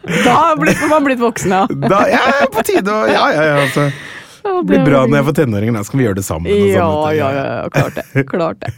[0.00, 1.66] Da har man blitt voksen, ja.
[1.68, 3.58] Da, ja, på tide å Ja, ja, ja.
[3.66, 3.90] Altså.
[4.40, 5.74] Det blir bra når jeg får tenåringer.
[5.76, 6.48] Da skal vi gjøre det sammen.
[6.48, 8.24] Og Ja, sånn, ja, ja, ja, klart det.
[8.30, 8.70] Klart det.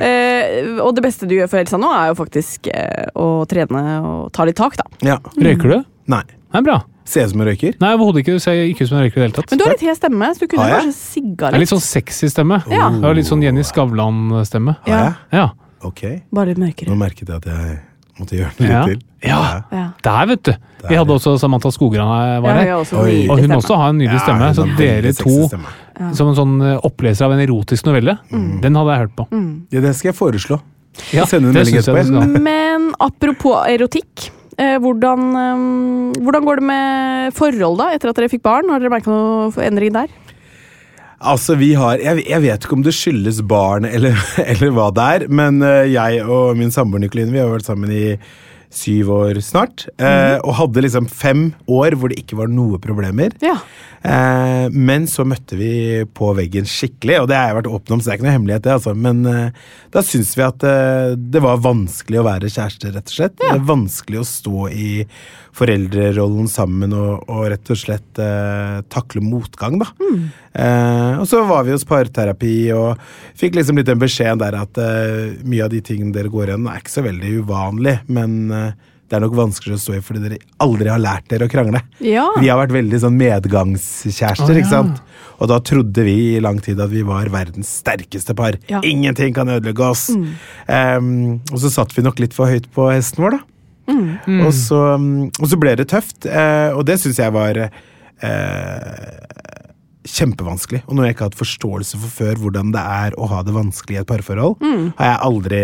[0.00, 3.82] Eh, og det beste du gjør for helsa nå, er jo faktisk eh, å trene
[4.00, 4.88] og ta litt tak, da.
[5.04, 5.18] ja.
[5.36, 5.76] Røyker du?
[6.08, 6.22] Nei.
[6.24, 6.82] Det er bra.
[7.04, 7.74] Ser ut som en røyker.
[7.80, 8.32] Nei, overhodet ikke.
[8.38, 9.50] Du ser ikke ut som en røyker i det hele tatt.
[9.50, 10.84] Men du har litt hes stemme, så du kunne Har jeg?
[10.86, 11.60] kanskje sigga Det er litt.
[11.64, 12.62] litt sånn sexy stemme.
[12.72, 12.88] Ja.
[12.90, 14.76] Du har litt sånn Jenny Skavlan-stemme.
[14.86, 15.14] Har jeg?
[15.32, 15.50] Ja.
[15.84, 16.00] Ok.
[16.32, 16.88] Bare litt mørkere.
[16.88, 17.80] Nå merket jeg at jeg
[18.18, 18.84] måtte gjøre det litt Ja.
[18.86, 19.00] til.
[19.24, 19.62] Ja.
[19.72, 19.84] Ja.
[20.02, 20.52] Der, vet du.
[20.88, 22.40] Vi hadde også Samantha Skogran her.
[22.40, 22.98] var Ja, her.
[23.02, 23.28] Oi.
[23.28, 24.54] Og hun også har en nydelig stemme.
[24.54, 26.14] Så dere sexy to, stemme.
[26.14, 29.26] som en sånn eh, oppleser av en erotisk novelle, den hadde jeg hørt på.
[29.72, 30.60] Ja, det skal jeg foreslå.
[31.12, 32.40] Ja, Send en det melding synes jeg etterpå, du skal.
[32.42, 34.30] Men apropos erotikk.
[34.54, 38.70] Eh, hvordan, eh, hvordan går det med forhold, da, etter at dere fikk barn?
[38.70, 40.12] Har dere merka noen endring der?
[41.24, 44.18] Altså, vi har Jeg, jeg vet ikke om det skyldes barn eller,
[44.50, 47.90] eller hva det er, men eh, jeg og min samboer Nikoline vi har vært sammen
[47.90, 48.18] i
[48.74, 49.86] syv år snart.
[49.98, 53.32] eh, Og hadde liksom fem år hvor det ikke var noe problemer.
[53.44, 53.56] Ja.
[54.04, 58.00] Eh, men så møtte vi på veggen skikkelig, og det har jeg vært åpen om,
[58.02, 58.74] så det er ikke noe hemmelighet, det.
[58.74, 58.94] altså.
[59.06, 59.62] Men eh,
[59.94, 63.38] da syns vi at eh, det var vanskelig å være kjærester, rett og slett.
[63.40, 64.90] Det er vanskelig å stå i
[65.54, 69.88] foreldrerollen sammen og, og rett og slett eh, takle motgang, da.
[70.54, 73.00] Eh, og så var vi hos parterapi og
[73.38, 76.68] fikk liksom litt den beskjeden der at eh, mye av de tingene dere går igjennom,
[76.70, 80.22] er ikke så veldig uvanlig, men eh, det er nok vanskeligere å stå i fordi
[80.22, 81.82] dere aldri har lært dere å krangle.
[82.02, 82.28] Ja.
[82.38, 85.02] Vi har vært veldig sånn medgangskjærester, oh, ikke sant?
[85.42, 88.56] Og da trodde vi i lang tid at vi var verdens sterkeste par.
[88.70, 88.80] Ja.
[88.86, 90.06] Ingenting kan ødelegge oss.
[90.70, 91.10] Em,
[91.50, 93.42] og så satt vi nok litt for høyt på hesten vår, da.
[93.92, 97.74] Og, så, mm, og så ble det tøft, eh, og det syns jeg var eh,
[100.04, 100.82] kjempevanskelig.
[100.84, 103.54] Og noe jeg ikke har hatt forståelse for før, hvordan det er å ha det
[103.56, 104.58] vanskelig i et parforhold.
[104.98, 105.62] Har jeg aldri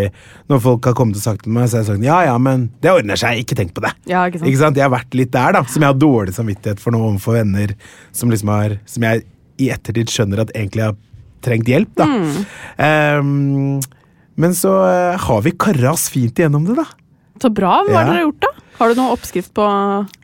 [0.51, 2.69] Når folk har kommet og sagt til meg, så har jeg sagt ja ja, men
[2.81, 3.93] det ordner seg, ikke tenk på det.
[4.09, 4.49] Ja, ikke sant?
[4.49, 4.79] Ikke sant?
[4.81, 5.63] Jeg har vært litt der, da.
[5.69, 7.75] Som jeg har dårlig samvittighet for noe overfor venner
[8.15, 9.25] som liksom har Som jeg
[9.61, 10.97] i ettertid skjønner at egentlig har
[11.45, 12.05] trengt hjelp, da.
[12.81, 13.81] Ehm,
[14.41, 16.87] men så eh, har vi kara oss fint igjennom det, da.
[17.41, 17.81] Så bra.
[17.87, 18.13] Hva har Ja.
[18.13, 18.47] dere gjort, da?
[18.81, 19.65] Har du noen oppskrift på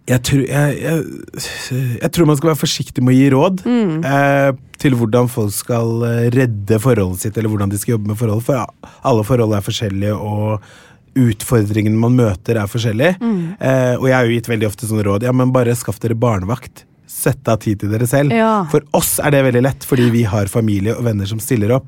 [0.08, 4.52] Jeg tror, jeg, jeg, jeg tror man skal være forsiktig med å gi råd eh,
[4.82, 8.46] til hvordan folk skal eh, redde forholdet sitt, eller hvordan de skal jobbe med forholdet.
[8.48, 8.66] For ja,
[9.04, 10.62] alle forhold er forskjellige, og
[11.18, 13.18] utfordringene man møter, er forskjellige.
[13.60, 15.26] Eh, og jeg har jo gitt veldig ofte sånne råd.
[15.28, 16.86] Ja, men bare skaff dere barnevakt.
[17.08, 18.34] Sett av tid til dere selv.
[18.36, 18.66] Ja.
[18.72, 21.88] For oss er det veldig lett, fordi vi har familie og venner som stiller opp.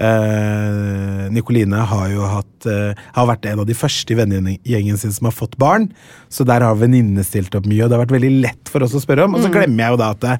[0.00, 5.12] Eh, Nikoline har jo hatt eh, Har vært en av de første i vennegjengen sin
[5.16, 5.90] som har fått barn.
[6.32, 8.96] Så der har venninnene stilt opp mye, og det har vært veldig lett for oss
[8.96, 9.36] å spørre om.
[9.36, 10.36] Og så glemmer jeg jo da at det,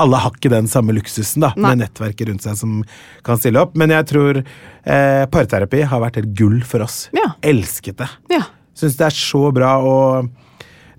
[0.00, 1.74] alle har ikke den samme luksusen da, Nei.
[1.74, 2.78] med nettverket rundt seg som
[3.26, 3.74] kan stille opp.
[3.78, 7.04] Men jeg tror eh, parterapi har vært helt gull for oss.
[7.16, 7.32] Ja.
[7.46, 8.08] Elsket det.
[8.32, 8.46] Ja.
[8.78, 10.30] Syns det er så bra, og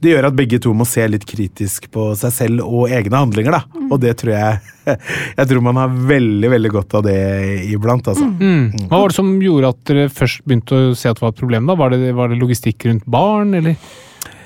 [0.02, 3.54] det gjør at begge to må se litt kritisk på seg selv og egne handlinger,
[3.54, 3.82] da.
[3.92, 4.62] Og det tror jeg
[5.38, 7.18] Jeg tror man har veldig, veldig godt av det
[7.70, 8.26] iblant, altså.
[8.26, 8.88] Mm.
[8.90, 11.44] Hva var det som gjorde at dere først begynte å se at det var et
[11.44, 11.70] problem?
[11.70, 11.78] da?
[11.78, 13.78] Var det, var det logistikk rundt barn, eller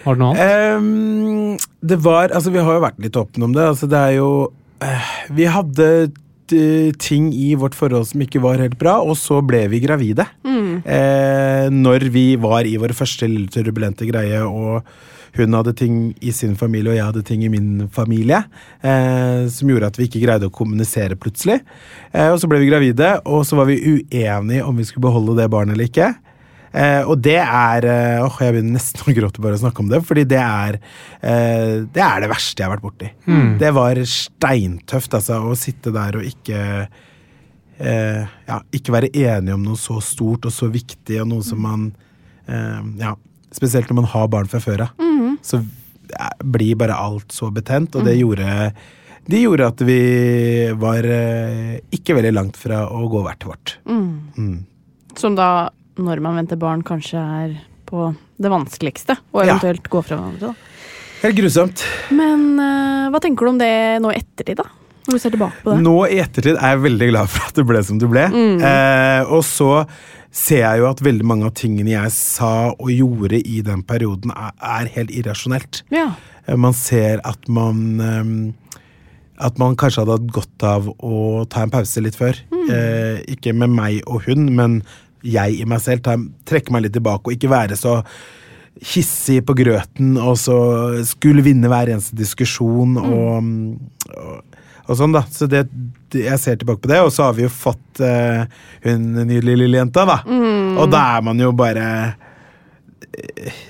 [0.04, 0.76] var det noe annet?
[0.76, 3.66] Um, det var Altså, vi har jo vært litt åpne om det.
[3.72, 4.30] Altså, det er jo
[4.84, 9.40] uh, Vi hadde eh, ting i vårt forhold som ikke var helt bra, og så
[9.42, 10.28] ble vi gravide.
[10.86, 14.84] Eh, når vi var i vår første lille turbulente greie, og
[15.38, 18.44] hun hadde ting i sin familie, og jeg hadde ting i min familie,
[18.82, 21.60] eh, som gjorde at vi ikke greide å kommunisere plutselig.
[22.14, 25.36] Eh, og så ble vi gravide, og så var vi uenige om vi skulle beholde
[25.42, 26.14] det barnet eller ikke.
[26.76, 29.88] Eh, og det er eh, åh, Jeg begynner nesten å gråte bare å snakke om
[29.94, 30.76] det, fordi det er
[31.24, 33.12] eh, det er det verste jeg har vært borti.
[33.62, 36.60] Det var steintøft, altså, å sitte der og ikke
[37.80, 41.64] eh, ja, ikke være enige om noe så stort og så viktig, og noe som
[41.64, 41.88] man
[42.48, 43.16] eh, Ja,
[43.56, 44.98] spesielt når man har barn fra før av.
[45.44, 48.74] Så eh, blir bare alt så betent, og det gjorde
[49.26, 50.02] det gjorde at vi
[50.78, 53.74] var eh, ikke veldig langt fra å gå hvert vårt.
[55.18, 57.56] Som da, når man venter barn, kanskje er
[57.90, 59.18] på det vanskeligste.
[59.34, 59.48] Ja.
[59.48, 60.54] eventuelt gå fra hverandre.
[60.54, 60.72] da.
[61.24, 61.84] Helt grusomt.
[62.14, 64.68] Men uh, hva tenker du om det nå i ettertid, da?
[65.06, 65.82] Når du ser tilbake på det?
[65.86, 68.26] Nå i ettertid er jeg veldig glad for at det ble som det ble.
[68.70, 69.70] Eh, og så
[70.36, 74.34] ser jeg jo at veldig mange av tingene jeg sa og gjorde i den perioden,
[74.36, 75.84] er, er helt irrasjonelt.
[75.96, 76.10] Ja.
[76.46, 78.54] Eh, Man ser at man um,
[79.36, 82.38] At man kanskje hadde hatt godt av å ta en pause litt før.
[82.72, 84.78] Eh, ikke med meg og hun, men
[85.28, 86.06] jeg i meg selv.
[86.06, 86.16] Ta,
[86.48, 87.98] trekke meg litt tilbake og ikke være så
[88.94, 90.56] hissig på grøten og så
[91.08, 93.52] skulle vinne hver eneste diskusjon og,
[94.16, 94.55] og,
[94.88, 95.24] og sånn, da.
[95.34, 95.64] Så det,
[96.14, 98.46] jeg ser tilbake på det, og så har vi jo fått uh,
[98.86, 100.20] hun nydelige lille jenta, da.
[100.80, 101.86] Og da er man jo bare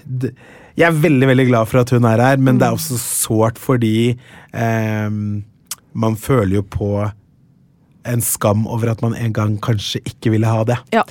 [0.05, 0.34] d-
[0.76, 3.59] Jeg er veldig veldig glad for at hun er her, men det er også sårt
[3.61, 4.18] fordi
[4.51, 5.43] um,
[5.95, 6.89] man føler jo på
[8.05, 10.76] en skam over at man en gang kanskje ikke ville ha det.
[10.93, 11.05] Ja.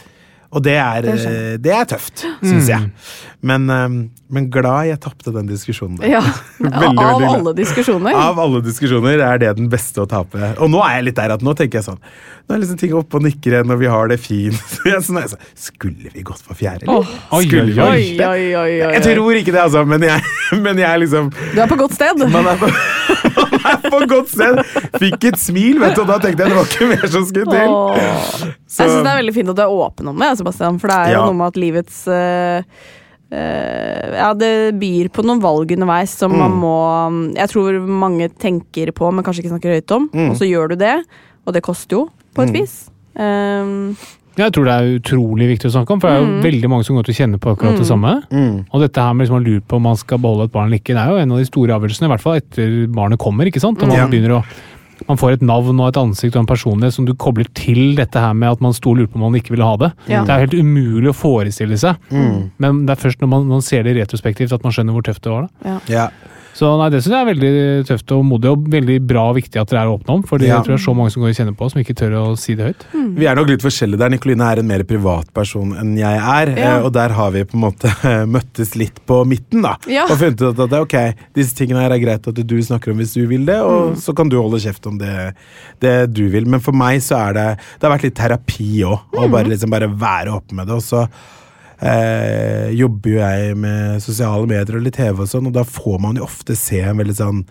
[0.55, 2.91] Og det er, Det eh, det er tøft, syns jeg.
[3.45, 3.97] Men, eh,
[4.35, 5.99] men glad jeg tapte den diskusjonen.
[6.01, 6.15] der.
[6.17, 6.21] ja.
[6.65, 8.15] Veldig, Av veldig alle diskusjoner.
[8.17, 10.39] Av alle diskusjoner er det den beste å tape.
[10.63, 11.99] Og nå er jeg litt der at nå tenker jeg sånn
[12.45, 14.57] Nå er liksom ting oppe og nikker igjen, og vi har det fint.
[14.73, 17.13] Så nå er sånn, jeg, sånn, skulle vi gått for fjerde, eller?
[17.35, 18.91] Oi, Skulle vi oi, Oi, oi, oi, oi.
[18.99, 20.25] Jeg tror ikke det, altså, men jeg,
[20.65, 22.25] men jeg er liksom Du er på godt sted.
[22.33, 24.61] Man er på, man er på godt sted.
[25.01, 27.49] Fikk et smil, vet du, og da tenkte jeg det var ikke mer som skulle
[27.53, 28.53] til.
[28.75, 30.79] Så- Jeg syns det er veldig fint at du er åpen om det, Sebastian.
[30.79, 31.25] For det er jo Ja.
[31.27, 32.63] noe med at livets uh,
[33.33, 36.61] uh, Ja, det byr på noen valg underveis som man Mm.
[36.61, 40.09] må Jeg tror mange tenker på, men kanskje ikke snakker høyt om.
[40.13, 40.31] Mm.
[40.31, 40.97] Og så gjør du det,
[41.47, 42.91] og det koster jo, på et vis.
[43.17, 43.97] Um,
[44.37, 46.85] Jeg tror det er utrolig viktig å snakke om, for det er jo veldig mange
[46.85, 48.23] som går til å kjenne på akkurat det samme.
[48.33, 48.65] Mm.
[48.75, 50.81] Og dette her med liksom å lure på om man skal beholde et barn eller
[50.83, 53.47] ikke, det er jo en av de store avgjørelsene, i hvert fall etter barnet kommer.
[53.47, 53.81] ikke sant?
[53.81, 54.07] Og man Ja.
[54.09, 54.45] begynner å
[55.09, 58.17] man får et navn og et ansikt og en personlighet som du kobler til dette
[58.21, 59.93] her med at man sto og lurte på om man ikke ville ha det.
[60.09, 60.23] Ja.
[60.25, 62.51] Det er helt umulig å forestille seg, Mm.
[62.59, 65.23] men det er først når man, man ser det retrospektivt at man skjønner hvor tøft
[65.23, 65.49] det var.
[65.65, 65.81] da.
[65.89, 66.09] Ja.
[66.55, 67.53] Så nei, det syns jeg er veldig
[67.89, 70.23] tøft og modig, og veldig bra og viktig at dere er åpne om.
[70.23, 70.61] For Ja.
[70.63, 72.55] tror det er så mange som går og kjenner på, som ikke tør å si
[72.55, 72.85] det høyt.
[73.19, 74.13] Vi er nok litt forskjellige der.
[74.15, 76.53] Nikoline er en mer privat person enn jeg er.
[76.57, 76.77] Ja.
[76.79, 77.91] eh, Og der har vi på en måte
[78.37, 79.75] møttes litt på midten, da.
[79.91, 80.05] Ja.
[80.07, 80.97] Og funnet ut at det, ok,
[81.35, 84.15] disse tingene her er greit at du snakker om hvis du vil det, og så
[84.15, 85.35] kan du holde kjeft om det,
[85.83, 86.47] det du vil.
[86.47, 87.49] Men for meg så er det
[87.81, 90.79] Det har vært litt terapi òg, å bare, liksom bare være åpen med det.
[90.79, 91.09] Og så
[91.85, 96.01] eh, jobber jo jeg med sosiale medier og litt TV og sånn, og da får
[96.03, 97.45] man jo ofte se en veldig sånn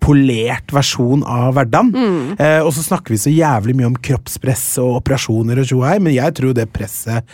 [0.00, 1.90] polert versjon av hverdagen.
[2.40, 6.16] Eh, og så snakker vi så jævlig mye om kroppspress og operasjoner og tjohei, men
[6.16, 7.26] jeg tror det presset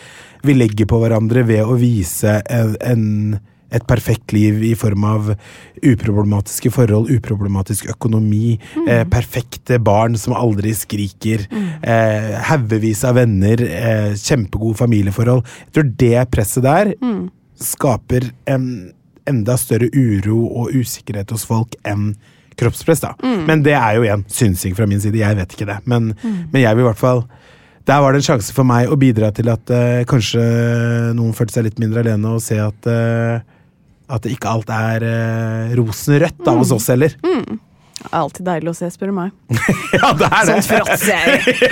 [0.45, 3.05] vi legger på hverandre ved å vise en, en,
[3.71, 5.31] et perfekt liv i form av
[5.83, 11.47] uproblematiske forhold, uproblematisk økonomi, eh, perfekte barn som aldri skriker,
[11.83, 15.43] eh, haugevis av venner, eh, kjempegode familieforhold.
[15.43, 16.93] Jeg tror det presset der
[17.59, 18.93] skaper en
[19.27, 22.15] enda større uro og usikkerhet hos folk enn
[22.57, 22.99] kroppspress.
[22.99, 23.13] da.
[23.21, 25.79] Men det er jo igjen synsing fra min side, jeg vet ikke det.
[25.85, 27.27] Men, men jeg vil i hvert fall
[27.87, 30.41] Der var det en sjanse for meg å bidra til at eh, kanskje
[31.15, 33.39] noen følte seg litt mindre alene, og se at eh,
[34.09, 37.11] at ikke alt er uh, rosenrødt da, hos oss heller.
[37.17, 39.31] det er alltid deilig å se, spør du meg.
[39.97, 40.55] Ja, det er det!
[40.61, 41.67] Sånn fråtser jeg.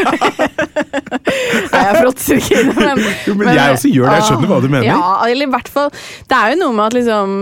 [1.72, 4.68] Nei, jeg fråtser ikke, men Jo, men jeg også gjør det, jeg skjønner hva du
[4.72, 4.88] mener.
[4.90, 5.90] Ja, eller i hvert fall
[6.30, 7.36] Det er jo noe med at liksom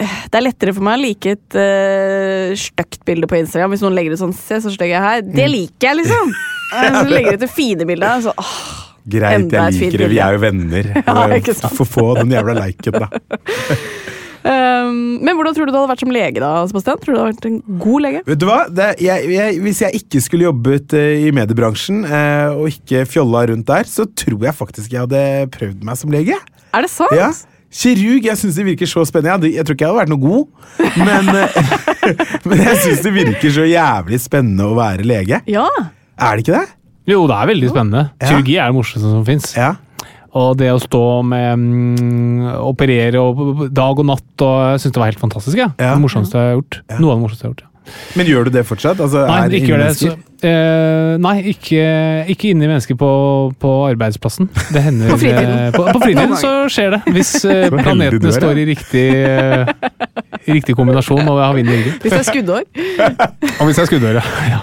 [0.00, 3.96] Det er lettere for meg å like et uh, stygt bilde på Instagram hvis noen
[3.98, 5.24] legger ut sånn 'se så stygg jeg er her'.
[5.26, 5.52] Det Mm.
[5.56, 6.32] liker jeg, liksom.
[6.76, 8.22] Eh, Så legger ut det fine bildet.
[8.24, 10.92] Så, åh, Greit, jeg liker det, vi er jo venner.
[11.10, 11.68] Ja.
[11.74, 13.08] Få få den jævla liken, da.
[14.40, 17.00] Um, men hvordan tror du du hadde vært som lege, da, Sebastian?
[17.02, 18.22] Tror du du hadde vært en god lege?
[18.24, 18.62] Vet du hva?
[18.72, 23.44] Det, jeg, jeg, hvis jeg ikke skulle jobbet uh, i mediebransjen uh, og ikke fjolla
[23.50, 25.22] rundt der, så tror jeg faktisk jeg hadde
[25.52, 26.40] prøvd meg som lege.
[26.72, 27.12] Er det sant?
[27.18, 27.28] Ja.
[27.70, 29.46] Kirurg jeg synes det virker så spennende.
[29.46, 30.46] Jeg, jeg tror ikke jeg hadde vært noe god,
[31.04, 31.60] men, eh,
[32.48, 35.38] men jeg syns det virker så jævlig spennende å være lege.
[35.50, 35.68] Ja.
[36.18, 36.66] Er det ikke det?
[37.08, 38.02] Jo, det er veldig spennende.
[38.20, 38.26] Ja.
[38.28, 39.54] Kirurgi er det morsomste som fins.
[39.56, 39.72] Ja.
[40.36, 45.00] Og det å stå med um, Operere og dag og natt og Jeg syns det
[45.02, 45.56] var helt fantastisk.
[45.58, 45.72] Ja.
[45.80, 45.96] Ja.
[45.96, 46.80] Det morsomste jeg har gjort.
[47.00, 47.64] Noe av det morsomste jeg har gjort.
[47.64, 47.66] Ja.
[48.14, 49.00] Men gjør du det fortsatt?
[49.02, 49.88] Altså, Nei, er ikke gjør det.
[49.98, 50.10] Så,
[50.46, 51.80] eh, nei, ikke,
[52.30, 53.08] ikke inni mennesker på,
[53.58, 54.46] på arbeidsplassen.
[54.70, 55.56] Det hender På fritiden.
[55.56, 57.00] eh, På, på fritiden så skjer det.
[57.16, 59.06] Hvis eh, du planetene er, står i riktig,
[60.46, 61.98] riktig kombinasjon og jeg har vind i ryggen.
[62.04, 62.68] Hvis det er skuddår.
[63.60, 64.22] Og hvis det er skuddår, ja.
[64.52, 64.60] ja.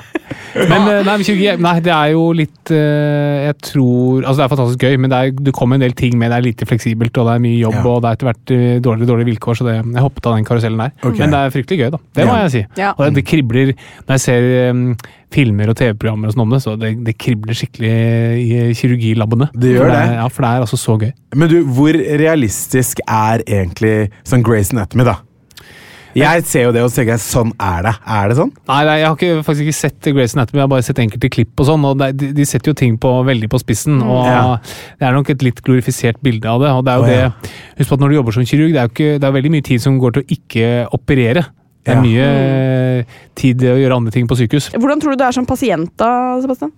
[0.71, 1.17] Men eh, nei,
[1.61, 5.19] Nei, det er jo litt eh, Jeg tror Altså, det er fantastisk gøy, men det,
[5.19, 6.31] er, det kommer en del ting med.
[6.33, 7.83] Det er lite fleksibelt, og det er mye jobb, Ja.
[7.91, 10.47] og det er etter hvert eh, dårlige, dårlige vilkår, så det, jeg hoppet av den
[10.47, 10.95] karusellen der.
[11.01, 11.19] Okay.
[11.21, 12.01] Men det er fryktelig gøy, da.
[12.19, 12.63] Det må jeg si.
[12.79, 12.91] Ja.
[12.95, 14.83] Og det, det kribler Når jeg ser um,
[15.33, 17.93] filmer og TV-programmer og sånn om det, så det, det kribler skikkelig
[18.39, 19.49] i kirurgilabbene.
[19.53, 20.03] Det gjør for det.
[20.17, 21.11] Ja, for det er altså så gøy.
[21.35, 23.95] Men du, hvor realistisk er egentlig
[24.27, 25.19] sånn Grace Anatomy, da?
[26.17, 27.93] Jeg ser jo det og så tenker jeg, sånn er det.
[28.17, 28.51] Er det sånn?
[28.71, 31.29] Nei, nei, jeg har ikke, faktisk ikke sett Grace Anatomy, jeg har bare sett enkelte
[31.33, 31.85] klipp og sånn.
[31.85, 34.41] og de, de setter jo ting på, veldig på spissen, og Ja.
[34.99, 36.71] det er nok et litt glorifisert bilde av det.
[36.73, 37.29] og det er jo oh, ja.
[37.29, 39.37] det, Husk på at når du jobber som kirurg, det er jo ikke, det er
[39.37, 41.45] veldig mye tid som går til å ikke operere.
[41.87, 42.01] Det er Ja.
[42.03, 42.25] mye
[42.99, 43.03] eh,
[43.37, 44.71] tid til å gjøre andre ting på sykehus.
[44.75, 46.09] Hvordan tror du du er som pasient, da,
[46.43, 46.73] Sebastian?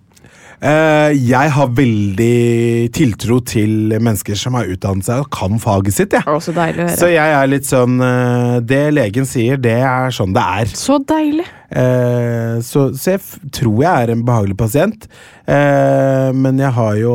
[0.60, 6.16] Eh, jeg har veldig tiltro til mennesker som har utdannet seg og kan faget sitt.
[6.18, 6.36] Ja.
[6.44, 10.44] Så deilig Så jeg er litt sånn eh, Det legen sier, det er sånn det
[10.44, 10.74] er.
[10.76, 11.48] Så deilig.
[11.70, 15.08] Eh, så, så jeg tror jeg er en behagelig pasient.
[15.50, 17.14] Men jeg har jo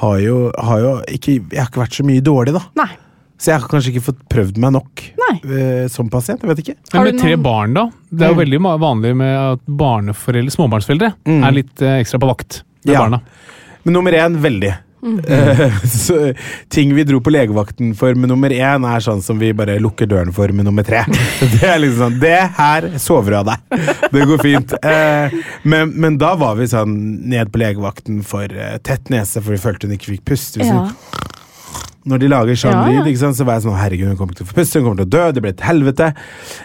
[0.00, 2.64] har jo, har jo ikke, Jeg har ikke vært så mye dårlig, da.
[2.80, 2.90] Nei.
[3.40, 5.34] Så jeg har kanskje ikke fått prøvd meg nok Nei.
[5.48, 6.42] eh, som pasient.
[6.44, 6.76] Jeg vet ikke.
[6.92, 7.86] Men med tre barn, da?
[8.12, 8.42] Det er jo Mm.
[8.44, 11.42] veldig vanlig med at barneforeldre, småbarnsforeldre Mm.
[11.48, 13.00] er litt uh, ekstra på vakt med Ja.
[13.06, 13.20] barna.
[13.84, 14.74] Men nummer én, veldig.
[15.02, 15.18] Mm.
[15.26, 16.36] Eh, så,
[16.68, 20.06] ting vi dro på legevakten for med nummer én, er sånn som vi bare lukker
[20.06, 21.06] døren for med nummer tre.
[21.40, 23.88] Det er liksom sånn, det her sover du av deg.
[24.12, 24.74] Det går fint.
[24.84, 25.30] Eh,
[25.64, 28.46] men, men da var vi sånn ned på legevakten for
[28.84, 30.60] tett nese, for vi følte hun ikke fikk puste.
[30.60, 30.90] Hvis Ja.
[32.08, 33.00] Når de lager sånn Ja, ja.
[33.00, 34.86] lyd, ikke sant, så var jeg sånn Herregud, hun kommer til å få puste, hun
[34.86, 36.06] kommer til å dø, det blir et helvete.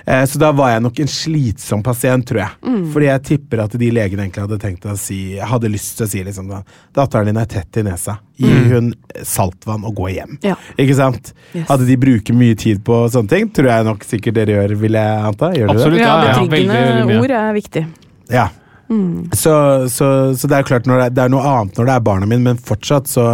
[0.05, 2.55] Eh, så da var jeg nok en slitsom pasient, tror jeg.
[2.63, 2.81] Mm.
[2.93, 6.09] Fordi jeg tipper at de legene egentlig hadde tenkt å si Hadde lyst til å
[6.11, 6.61] si liksom da,
[6.95, 8.17] Datteren din er tett i nesa.
[8.39, 8.91] Gi hun
[9.27, 10.38] saltvann og gå hjem.
[10.43, 10.55] Ja.
[10.79, 11.33] Ikke sant?
[11.53, 11.67] Yes.
[11.69, 14.99] Hadde de bruker mye tid på sånne ting, tror jeg nok sikkert dere gjør, vil
[14.99, 15.51] jeg anta.
[15.55, 15.99] Gjør dere Absolutt.
[15.99, 16.03] det?
[16.03, 17.86] Ja, ja, ja, betryggende veldig, veldig ord er viktig.
[18.31, 18.49] Ja.
[19.33, 19.53] Så,
[19.89, 20.07] så,
[20.38, 22.43] så det er klart, når det, det er noe annet når det er barna mine,
[22.51, 23.31] men fortsatt så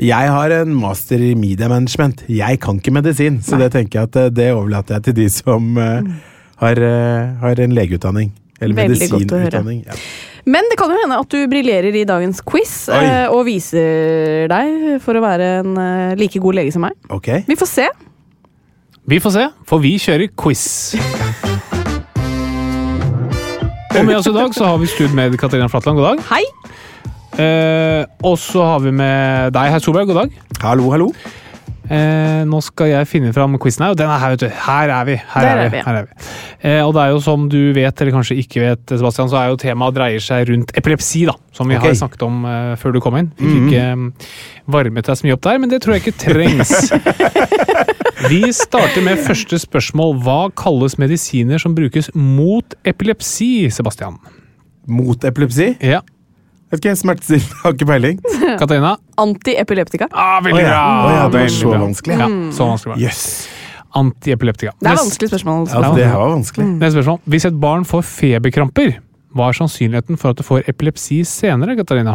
[0.00, 2.24] jeg har en master i media management.
[2.28, 5.26] Jeg kan ikke medisin, så det tenker jeg at eh, det overlater jeg til de
[5.32, 6.10] som eh,
[6.62, 8.32] har, eh, har en legeutdanning.
[8.60, 9.84] Eller medisinutdanning.
[9.86, 9.96] Ja.
[10.50, 13.04] Men det kan jo hende at du briljerer i dagens quiz Oi.
[13.32, 15.76] og viser deg for å være en
[16.16, 16.96] like god lege som meg.
[17.12, 17.28] Ok.
[17.48, 17.86] Vi får se.
[19.08, 20.64] Vi får se, for vi kjører quiz.
[23.90, 26.00] Og med oss i dag så har vi studmed Katarina Flatland.
[26.00, 26.24] God dag.
[26.32, 26.44] Hei!
[27.40, 30.10] Eh, og så har vi med deg, herr Solberg.
[30.10, 30.42] God dag.
[30.64, 31.12] Hallo, hallo.
[31.90, 34.50] Eh, nå skal jeg finne fram quizen her, og den er her, vet du.
[34.66, 35.16] Her er vi.
[35.32, 35.80] Her Der er vi.
[35.82, 36.28] Her er vi.
[36.60, 39.48] Eh, og det er jo som du vet, eller kanskje ikke vet, Sebastian, så er
[39.50, 41.34] jo temaet dreier seg rundt epilepsi, da.
[41.56, 41.90] Som vi okay.
[41.90, 43.32] har snakket om eh, før du kom inn.
[43.40, 44.30] Fikk ikke eh,
[44.70, 46.92] varmet deg så mye opp der, men det tror jeg ikke trengs.
[48.30, 50.14] vi starter med første spørsmål.
[50.22, 54.20] Hva kalles medisiner som brukes mot epilepsi, Sebastian?
[54.86, 55.72] Mot epilepsi?
[55.82, 56.04] Ja.
[56.70, 58.18] Vet ikke, Smertestillende, har ikke peiling.
[58.60, 58.92] Katarina?
[59.18, 60.06] Antiepileptika.
[60.14, 60.68] Ah, veldig ja.
[60.70, 60.82] bra!
[60.86, 62.18] Å ja, det var så vanskelig.
[62.20, 63.00] Ja, så vanskelig var.
[63.02, 63.24] Jøss.
[64.00, 64.74] Antiepileptika.
[64.78, 65.64] Det er vanskelig spørsmål.
[65.72, 66.66] Ja, det var vanskelig.
[66.76, 67.22] Neste spørsmål.
[67.34, 69.00] Hvis et barn får feberkramper,
[69.34, 72.14] hva er sannsynligheten for at det får epilepsi senere, Katarina?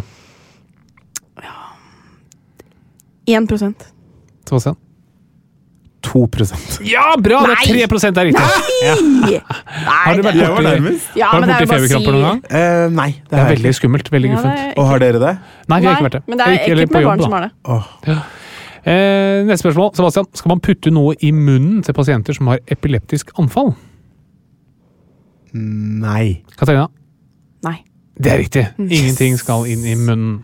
[3.26, 3.86] 1%
[4.46, 4.76] Sebastian?
[6.06, 6.22] 2
[6.86, 7.42] Ja, bra!
[7.46, 8.48] Det er 3 er riktig!
[9.34, 9.42] Ja.
[9.90, 11.10] Har du vært Jeg var borti, nærmest.
[11.18, 12.42] Ja, har men du det borti feberkramper noen gang?
[12.52, 13.80] Uh, nei, det, Det er har veldig ikke.
[13.80, 14.12] skummelt.
[14.16, 14.60] Veldig Ja, guffent.
[14.66, 15.34] er Og har dere det?
[15.36, 16.24] Nei, vi har Nei, ikke vært det.
[16.28, 17.24] Men det er Ikke- eller med jobb, barn da.
[17.24, 17.52] som har det.
[17.66, 17.86] Åh.
[18.86, 19.90] Eh, neste spørsmål.
[19.98, 23.74] Sebastian, skal man putte noe i munnen til pasienter som har epileptisk anfall?
[25.54, 26.44] Nei.
[26.60, 26.88] Katarina?
[27.66, 27.80] Nei.
[28.20, 28.66] Det er riktig.
[28.80, 30.44] Ingenting skal inn i munnen.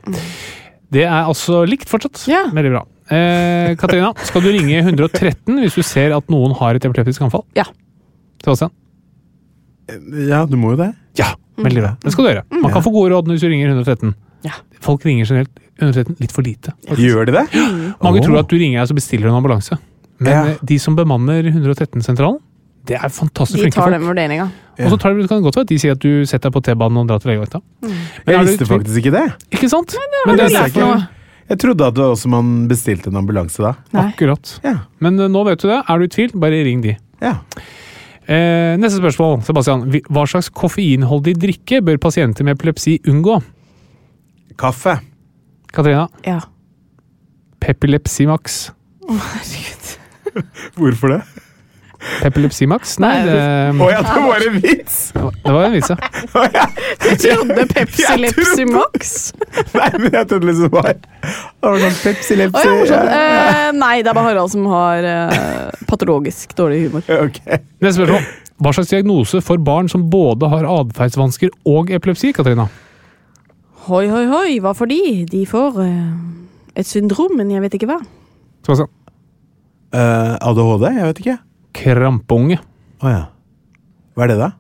[0.92, 2.26] Det er altså likt fortsatt.
[2.28, 2.46] Ja.
[2.52, 2.82] Veldig bra.
[3.12, 7.44] Eh, Katarina, skal du ringe 113 hvis du ser at noen har et epileptisk anfall?
[7.58, 7.66] Ja.
[8.44, 8.72] Sebastian?
[10.30, 10.92] Ja, du må jo det.
[11.20, 11.96] Ja, veldig bra.
[12.02, 12.44] Det skal du gjøre.
[12.64, 14.14] Man kan få gode råd hvis du ringer 113.
[14.48, 14.56] Ja.
[14.82, 15.52] Folk ringer generelt
[15.82, 16.74] 113 litt for lite.
[16.96, 17.46] Gjør de det?
[18.06, 18.26] Mange oh.
[18.26, 19.78] tror at du ringer og så bestiller en ambulanse.
[20.22, 20.42] Men Ja.
[20.54, 22.40] eh, de som bemanner 113-sentralen,
[22.88, 23.94] det er fantastisk De flinke tar folk.
[23.94, 24.48] den vurderinga.
[24.82, 26.54] Og så tar det, kan det godt være at de sier at du setter deg
[26.56, 27.60] på T-banen og drar til legevakta.
[27.84, 27.92] Mm.
[28.26, 29.26] Jeg du visste faktisk ikke det.
[29.54, 29.94] Ikke sant?
[29.94, 31.04] har Men det du er lært derfor.
[31.52, 33.74] Jeg trodde at det også man bestilte en ambulanse da.
[33.92, 34.08] Nei.
[34.14, 34.54] Akkurat.
[34.64, 34.78] Ja.
[35.04, 35.82] Men uh, nå vet du det.
[35.84, 36.96] Er du i tvil, bare ring de.
[37.24, 37.38] ja.
[38.32, 39.82] Eh, neste spørsmål, Sebastian.
[40.14, 43.40] Hva slags koffeinholdig drikke bør pasienter med epilepsi unngå?
[44.62, 44.94] Kaffe.
[45.74, 46.06] Katrina?
[46.24, 46.38] Ja.
[47.60, 48.62] Pepilepsi Max.
[49.04, 49.90] Å, herregud.
[50.80, 51.20] Hvorfor det?
[52.22, 52.96] Pepilepsi Max?
[53.02, 54.98] Nei, Nei, det, Å ja, det var en vits!
[55.14, 55.98] det var en vits, ja.
[57.02, 59.16] Du trodde Pepsi Lepsi Max?
[59.78, 63.02] Nei, men jeg trodde liksom bare var Det var sånn Pepsi Å oh, ja.
[63.18, 67.06] Eh, nei, det er bare Harald som har eh, patologisk dårlig humor.
[67.22, 67.42] Ok.
[67.82, 68.26] Neste spørsmål.
[68.62, 72.34] Hva slags diagnose for barn som både har atferdsvansker og epilepsi?
[72.38, 72.68] Katarina?
[73.88, 75.02] Hoi, hoi, hoi, hva får de?
[75.30, 76.10] De får eh,
[76.78, 78.02] et syndrom, men jeg vet ikke hva.
[78.66, 78.92] Sebastian?
[79.92, 80.86] Uh, ADHD?
[80.96, 81.38] Jeg vet ikke.
[81.74, 82.60] Krampeunge.
[83.02, 83.22] Å ja.
[84.16, 84.52] Hva er det, da?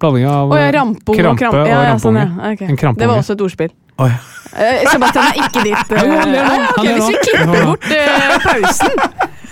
[0.00, 1.60] Blanding av oh, ja, krampe og krampe krampe.
[1.60, 2.28] og Ja, ja, sånn, ja.
[2.52, 2.70] okay.
[2.70, 3.02] En krampeunge.
[3.02, 3.72] Det var også et ordspill.
[4.00, 4.16] Oh, ja.
[4.56, 7.10] Eh, Sebastian er ikke ditt Uh, Jo, han ler nå, ja, ok, han ler Hvis
[7.10, 8.94] vi klipper bort uh, pausen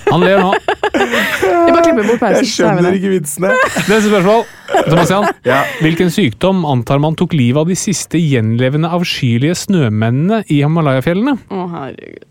[0.08, 0.48] Han ler nå.
[0.56, 2.38] Vi bare klipper bort pausen.
[2.38, 3.50] Jeg er skjønner ikke vitsene.
[3.76, 4.46] Neste spørsmål.
[4.88, 5.58] Sebastian, Ja.
[5.84, 11.36] hvilken sykdom antar man tok livet av de siste gjenlevende avskyelige snømennene i Himalaya-fjellene?
[11.52, 12.24] Å, herregud.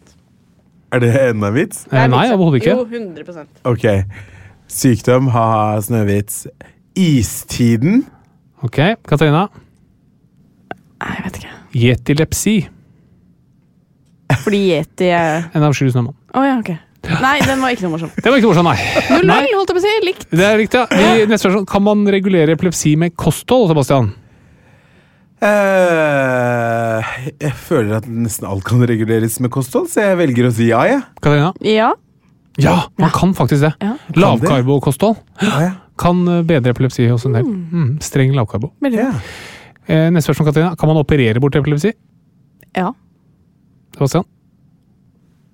[0.97, 1.85] Er det enda en vits?
[1.91, 2.73] Eh, nei, overhodet ikke.
[2.73, 3.85] Jo, 100 Ok.
[4.67, 6.45] Sykdom, ha-ha, snøvits.
[6.97, 8.03] Istiden?
[8.65, 9.45] Ok, Katarina.
[10.97, 11.53] Nei, jeg vet ikke.
[11.77, 12.55] Yetilepsi.
[14.43, 16.15] Fordi yeti er En avskyelig snømann.
[16.35, 16.73] Å ja, ok.
[17.21, 18.09] Nei, den var ikke noe morsom.
[18.17, 19.03] Det var ikke morsomt, nei.
[19.13, 19.43] 0-0, Nei.
[19.53, 19.91] holdt jeg på å si.
[20.03, 20.25] Likt.
[20.33, 21.11] Det er riktig, ja.
[21.21, 21.67] I neste spørsmål.
[21.71, 24.09] Kan man regulere epilepsi med kosthold, Sebastian?
[25.47, 27.13] Eh,
[27.45, 30.81] jeg føler at nesten alt kan reguleres med kosthold, så jeg velger å si ja,
[30.89, 31.03] jeg.
[31.21, 31.53] Katarina?
[31.63, 31.91] Ja.
[32.57, 33.73] Ja, man kan faktisk det.
[33.81, 33.93] Ja.
[34.15, 35.71] Lavkarbokosthold Ja, ja.
[35.97, 37.43] kan eh, bedre epilepsi hos en del.
[37.45, 38.71] Mm, streng lavkarbo.
[38.91, 39.11] Ja.
[39.87, 40.75] Eh, neste spørsmål, Katarina.
[40.75, 41.93] Kan man operere bort epilepsi?
[42.75, 42.93] Ja.
[43.95, 44.25] Sebastian?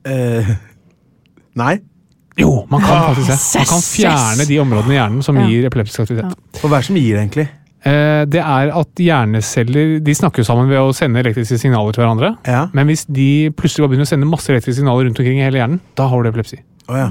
[0.08, 0.48] Eh,
[1.56, 1.76] nei.
[2.40, 3.60] Jo, man kan Ah, faktisk det.
[3.60, 5.46] Man kan fjerne de områdene i hjernen som Ja.
[5.48, 6.34] gir epileptisk aktivitet.
[6.64, 7.48] Og hva er det som gir egentlig?
[7.86, 12.02] Eh, det er at hjerneceller de snakker jo sammen ved å sende elektriske signaler til
[12.04, 12.38] hverandre.
[12.48, 12.70] Ja.
[12.74, 15.80] Men hvis de plutselig begynner å sende masse elektriske signaler rundt omkring i hele hjernen,
[15.96, 16.60] da har du epilepsi.
[16.92, 17.10] Å ja.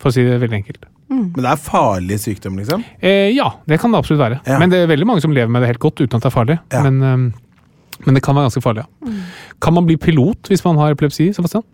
[0.00, 0.88] For å si det veldig enkelt.
[1.10, 2.84] Men det er farlig sykdom, liksom?
[3.02, 4.40] Eh, ja, det kan det absolutt være.
[4.46, 4.58] Ja.
[4.62, 6.34] Men det er veldig mange som lever med det helt godt uten at det er
[6.36, 6.58] farlig.
[6.70, 6.82] Ja.
[6.86, 9.14] Men, eh, men det kan være ganske farlig, ja.
[9.60, 11.64] Kan man bli pilot hvis man har epilepsi, Sebastian?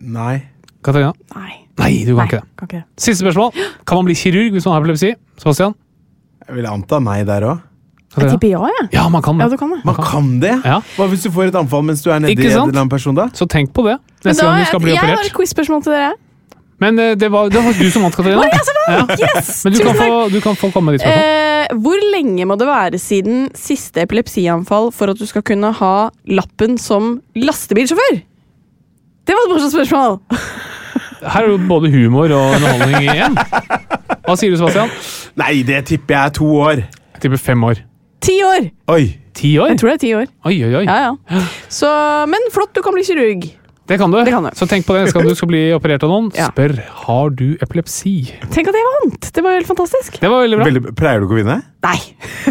[0.00, 0.42] Nei.
[0.84, 1.14] Katarina?
[1.36, 1.60] Nei.
[1.78, 2.48] Nei, du kan Nei, ikke det.
[2.58, 2.84] kan ikke det.
[3.02, 3.54] Siste spørsmål.
[3.86, 5.14] Kan man bli kirurg hvis man har epilepsi?
[5.42, 5.74] Sebastian?
[6.44, 7.62] Jeg vil anta nei der òg.
[8.14, 8.88] Jeg tipper ja, jeg.
[8.94, 9.56] Ja, man kan Ja, det.
[9.56, 9.80] du kan det.
[9.86, 10.54] Man kan det!
[10.64, 10.80] Ja.
[10.96, 13.26] Hva hvis du får et anfall mens du er nedi en eller annen person, da?
[13.34, 15.96] Så tenk på det neste da, gang du skal bli jeg har et quiz-spørsmål til
[15.96, 16.12] dere.
[16.82, 18.44] Men eh, det var, det var du som vant, Katarina.
[18.84, 19.04] Ja.
[19.16, 19.64] Yes!
[19.64, 21.24] Men du kan, få, du kan få komme med ditt spørsmål.
[21.24, 25.94] Eh, hvor lenge må det være siden siste epilepsianfall for at du skal kunne ha
[26.28, 28.20] lappen som lastebilsjåfør?
[29.24, 30.20] Det var et morsomt spørsmål!
[31.32, 33.38] Her er jo både humor og underholdning igjen.
[34.26, 34.92] Hva sier du, Sebastian?
[35.40, 36.84] Nei, det tipper jeg er to år.
[37.16, 37.80] Jeg tipper fem år.
[38.24, 38.70] Ti år!
[38.94, 39.02] Oi.
[39.34, 39.74] Ti år?
[39.74, 40.30] Jeg tror det er ti år.
[40.48, 40.86] Oi, oi, oi.
[40.86, 41.42] Ja, ja.
[41.68, 41.90] Så,
[42.30, 43.50] men flott, du kan bli kirurg.
[43.84, 44.16] Det kan du.
[44.24, 44.48] Det kan du.
[44.56, 46.30] Så tenk på det neste gang du skal bli operert av noen.
[46.32, 46.46] Ja.
[46.48, 46.72] Spør
[47.02, 48.14] har du epilepsi.
[48.54, 49.28] Tenk at jeg vant!
[49.36, 50.16] Det var helt fantastisk.
[50.22, 50.68] Det var veldig bra.
[50.70, 51.56] Veldig, pleier du ikke å vinne?
[51.84, 51.98] Nei.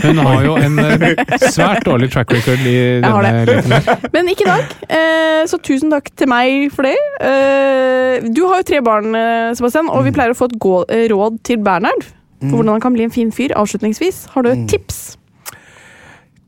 [0.04, 3.90] Hun har jo en eh, svært dårlig track record i denne leken her.
[4.14, 4.78] Men ikke i dag.
[5.00, 6.94] Eh, så tusen takk til meg for det.
[7.26, 9.18] Eh, du har jo tre barn,
[9.58, 12.06] Sebastian, og vi pleier å få et råd til Bernhard.
[12.44, 13.56] For hvordan han kan bli en fin fyr.
[13.58, 15.16] Avslutningsvis, har du et tips?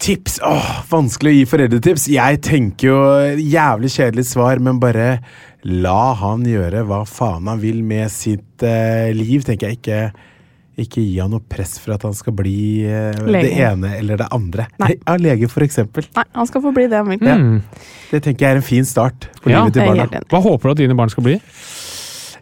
[0.04, 0.40] Tips?
[0.44, 2.08] Åh, vanskelig å gi foreldretips.
[2.12, 2.98] Jeg tenker jo
[3.40, 5.20] jævlig kjedelig svar, men bare
[5.66, 9.46] la han gjøre hva faen han vil med sitt eh, liv.
[9.48, 10.02] Tenker jeg ikke
[10.76, 14.28] ikke gi han noe press for at han skal bli eh, det ene eller det
[14.36, 14.66] andre.
[14.84, 14.98] Nei.
[15.08, 16.04] Ja, lege, for eksempel.
[16.18, 17.24] Nei, han skal få bli det han vil.
[17.24, 17.62] Mm.
[18.12, 20.04] Det tenker jeg er en fin start på Ja, livet til jeg er barna.
[20.10, 20.30] helt enig.
[20.34, 21.38] Hva håper du at dine barn skal bli?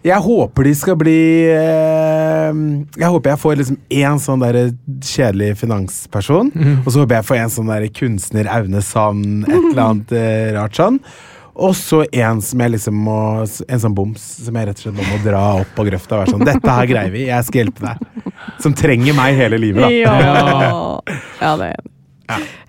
[0.04, 2.56] Jeg håper de skal bli eh,
[3.00, 4.58] Jeg håper jeg får liksom én sånn der
[5.00, 6.52] kjedelig finansperson.
[6.84, 10.50] Og så håper jeg får en sånn der kunstner, Aune Sand, et eller annet eh,
[10.58, 11.00] rart sånn.
[11.54, 15.12] Og så en som jeg liksom må En sånn boms som jeg rett og slett
[15.12, 17.86] må dra opp på grøfta og være sånn Dette her greier vi, jeg skal hjelpe
[17.86, 18.32] deg.
[18.64, 19.92] Som trenger meg hele livet, da.
[19.94, 20.16] Ja,
[21.44, 21.90] ja det er jeg enig.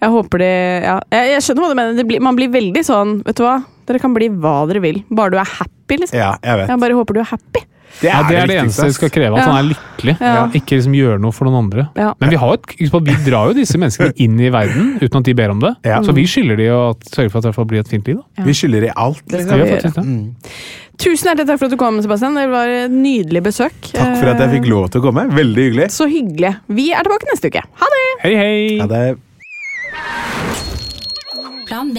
[0.03, 0.51] Jeg håper de
[0.85, 0.99] ja.
[1.14, 1.97] jeg, jeg skjønner hva du mener.
[1.97, 3.59] Det blir, man blir veldig sånn Vet du hva?
[3.87, 5.03] Dere kan bli hva dere vil.
[5.11, 6.16] Bare du er happy, liksom.
[6.18, 6.68] Ja, jeg vet.
[6.72, 7.61] Jeg bare håper du er happy.
[8.01, 9.37] Det Ja, er det er det eneste vi skal kreve.
[9.39, 9.53] At Ja.
[9.53, 10.14] han er lykkelig.
[10.20, 10.47] Ja.
[10.59, 11.85] Ikke liksom gjøre noe for noen andre.
[11.95, 12.12] Ja.
[12.18, 15.35] Men vi, har et, vi drar jo disse menneskene inn i verden uten at de
[15.39, 15.76] ber om det.
[15.87, 16.01] Ja.
[16.03, 18.16] Så vi skylder de å sørge for at det blir et fint liv.
[18.37, 18.43] Da.
[18.49, 19.22] Vi skylder de alt.
[19.28, 19.47] Det Liksom.
[19.47, 19.82] skal Vi vi gjøre.
[19.82, 19.97] faktisk.
[20.05, 20.35] Mm.
[20.99, 22.35] Tusen hjertelig takk for at du kom, Sebastian.
[22.35, 23.78] Det var et nydelig besøk.
[23.93, 25.28] Takk for at jeg fikk lov til å komme.
[25.30, 25.87] Veldig hyggelig.
[25.95, 26.57] Så hyggelig.
[26.68, 27.62] Vi er tilbake neste uke.
[27.62, 28.05] Ha det!
[28.26, 28.78] Hei, hei!
[28.80, 29.18] Ha det
[31.66, 31.99] Plan B.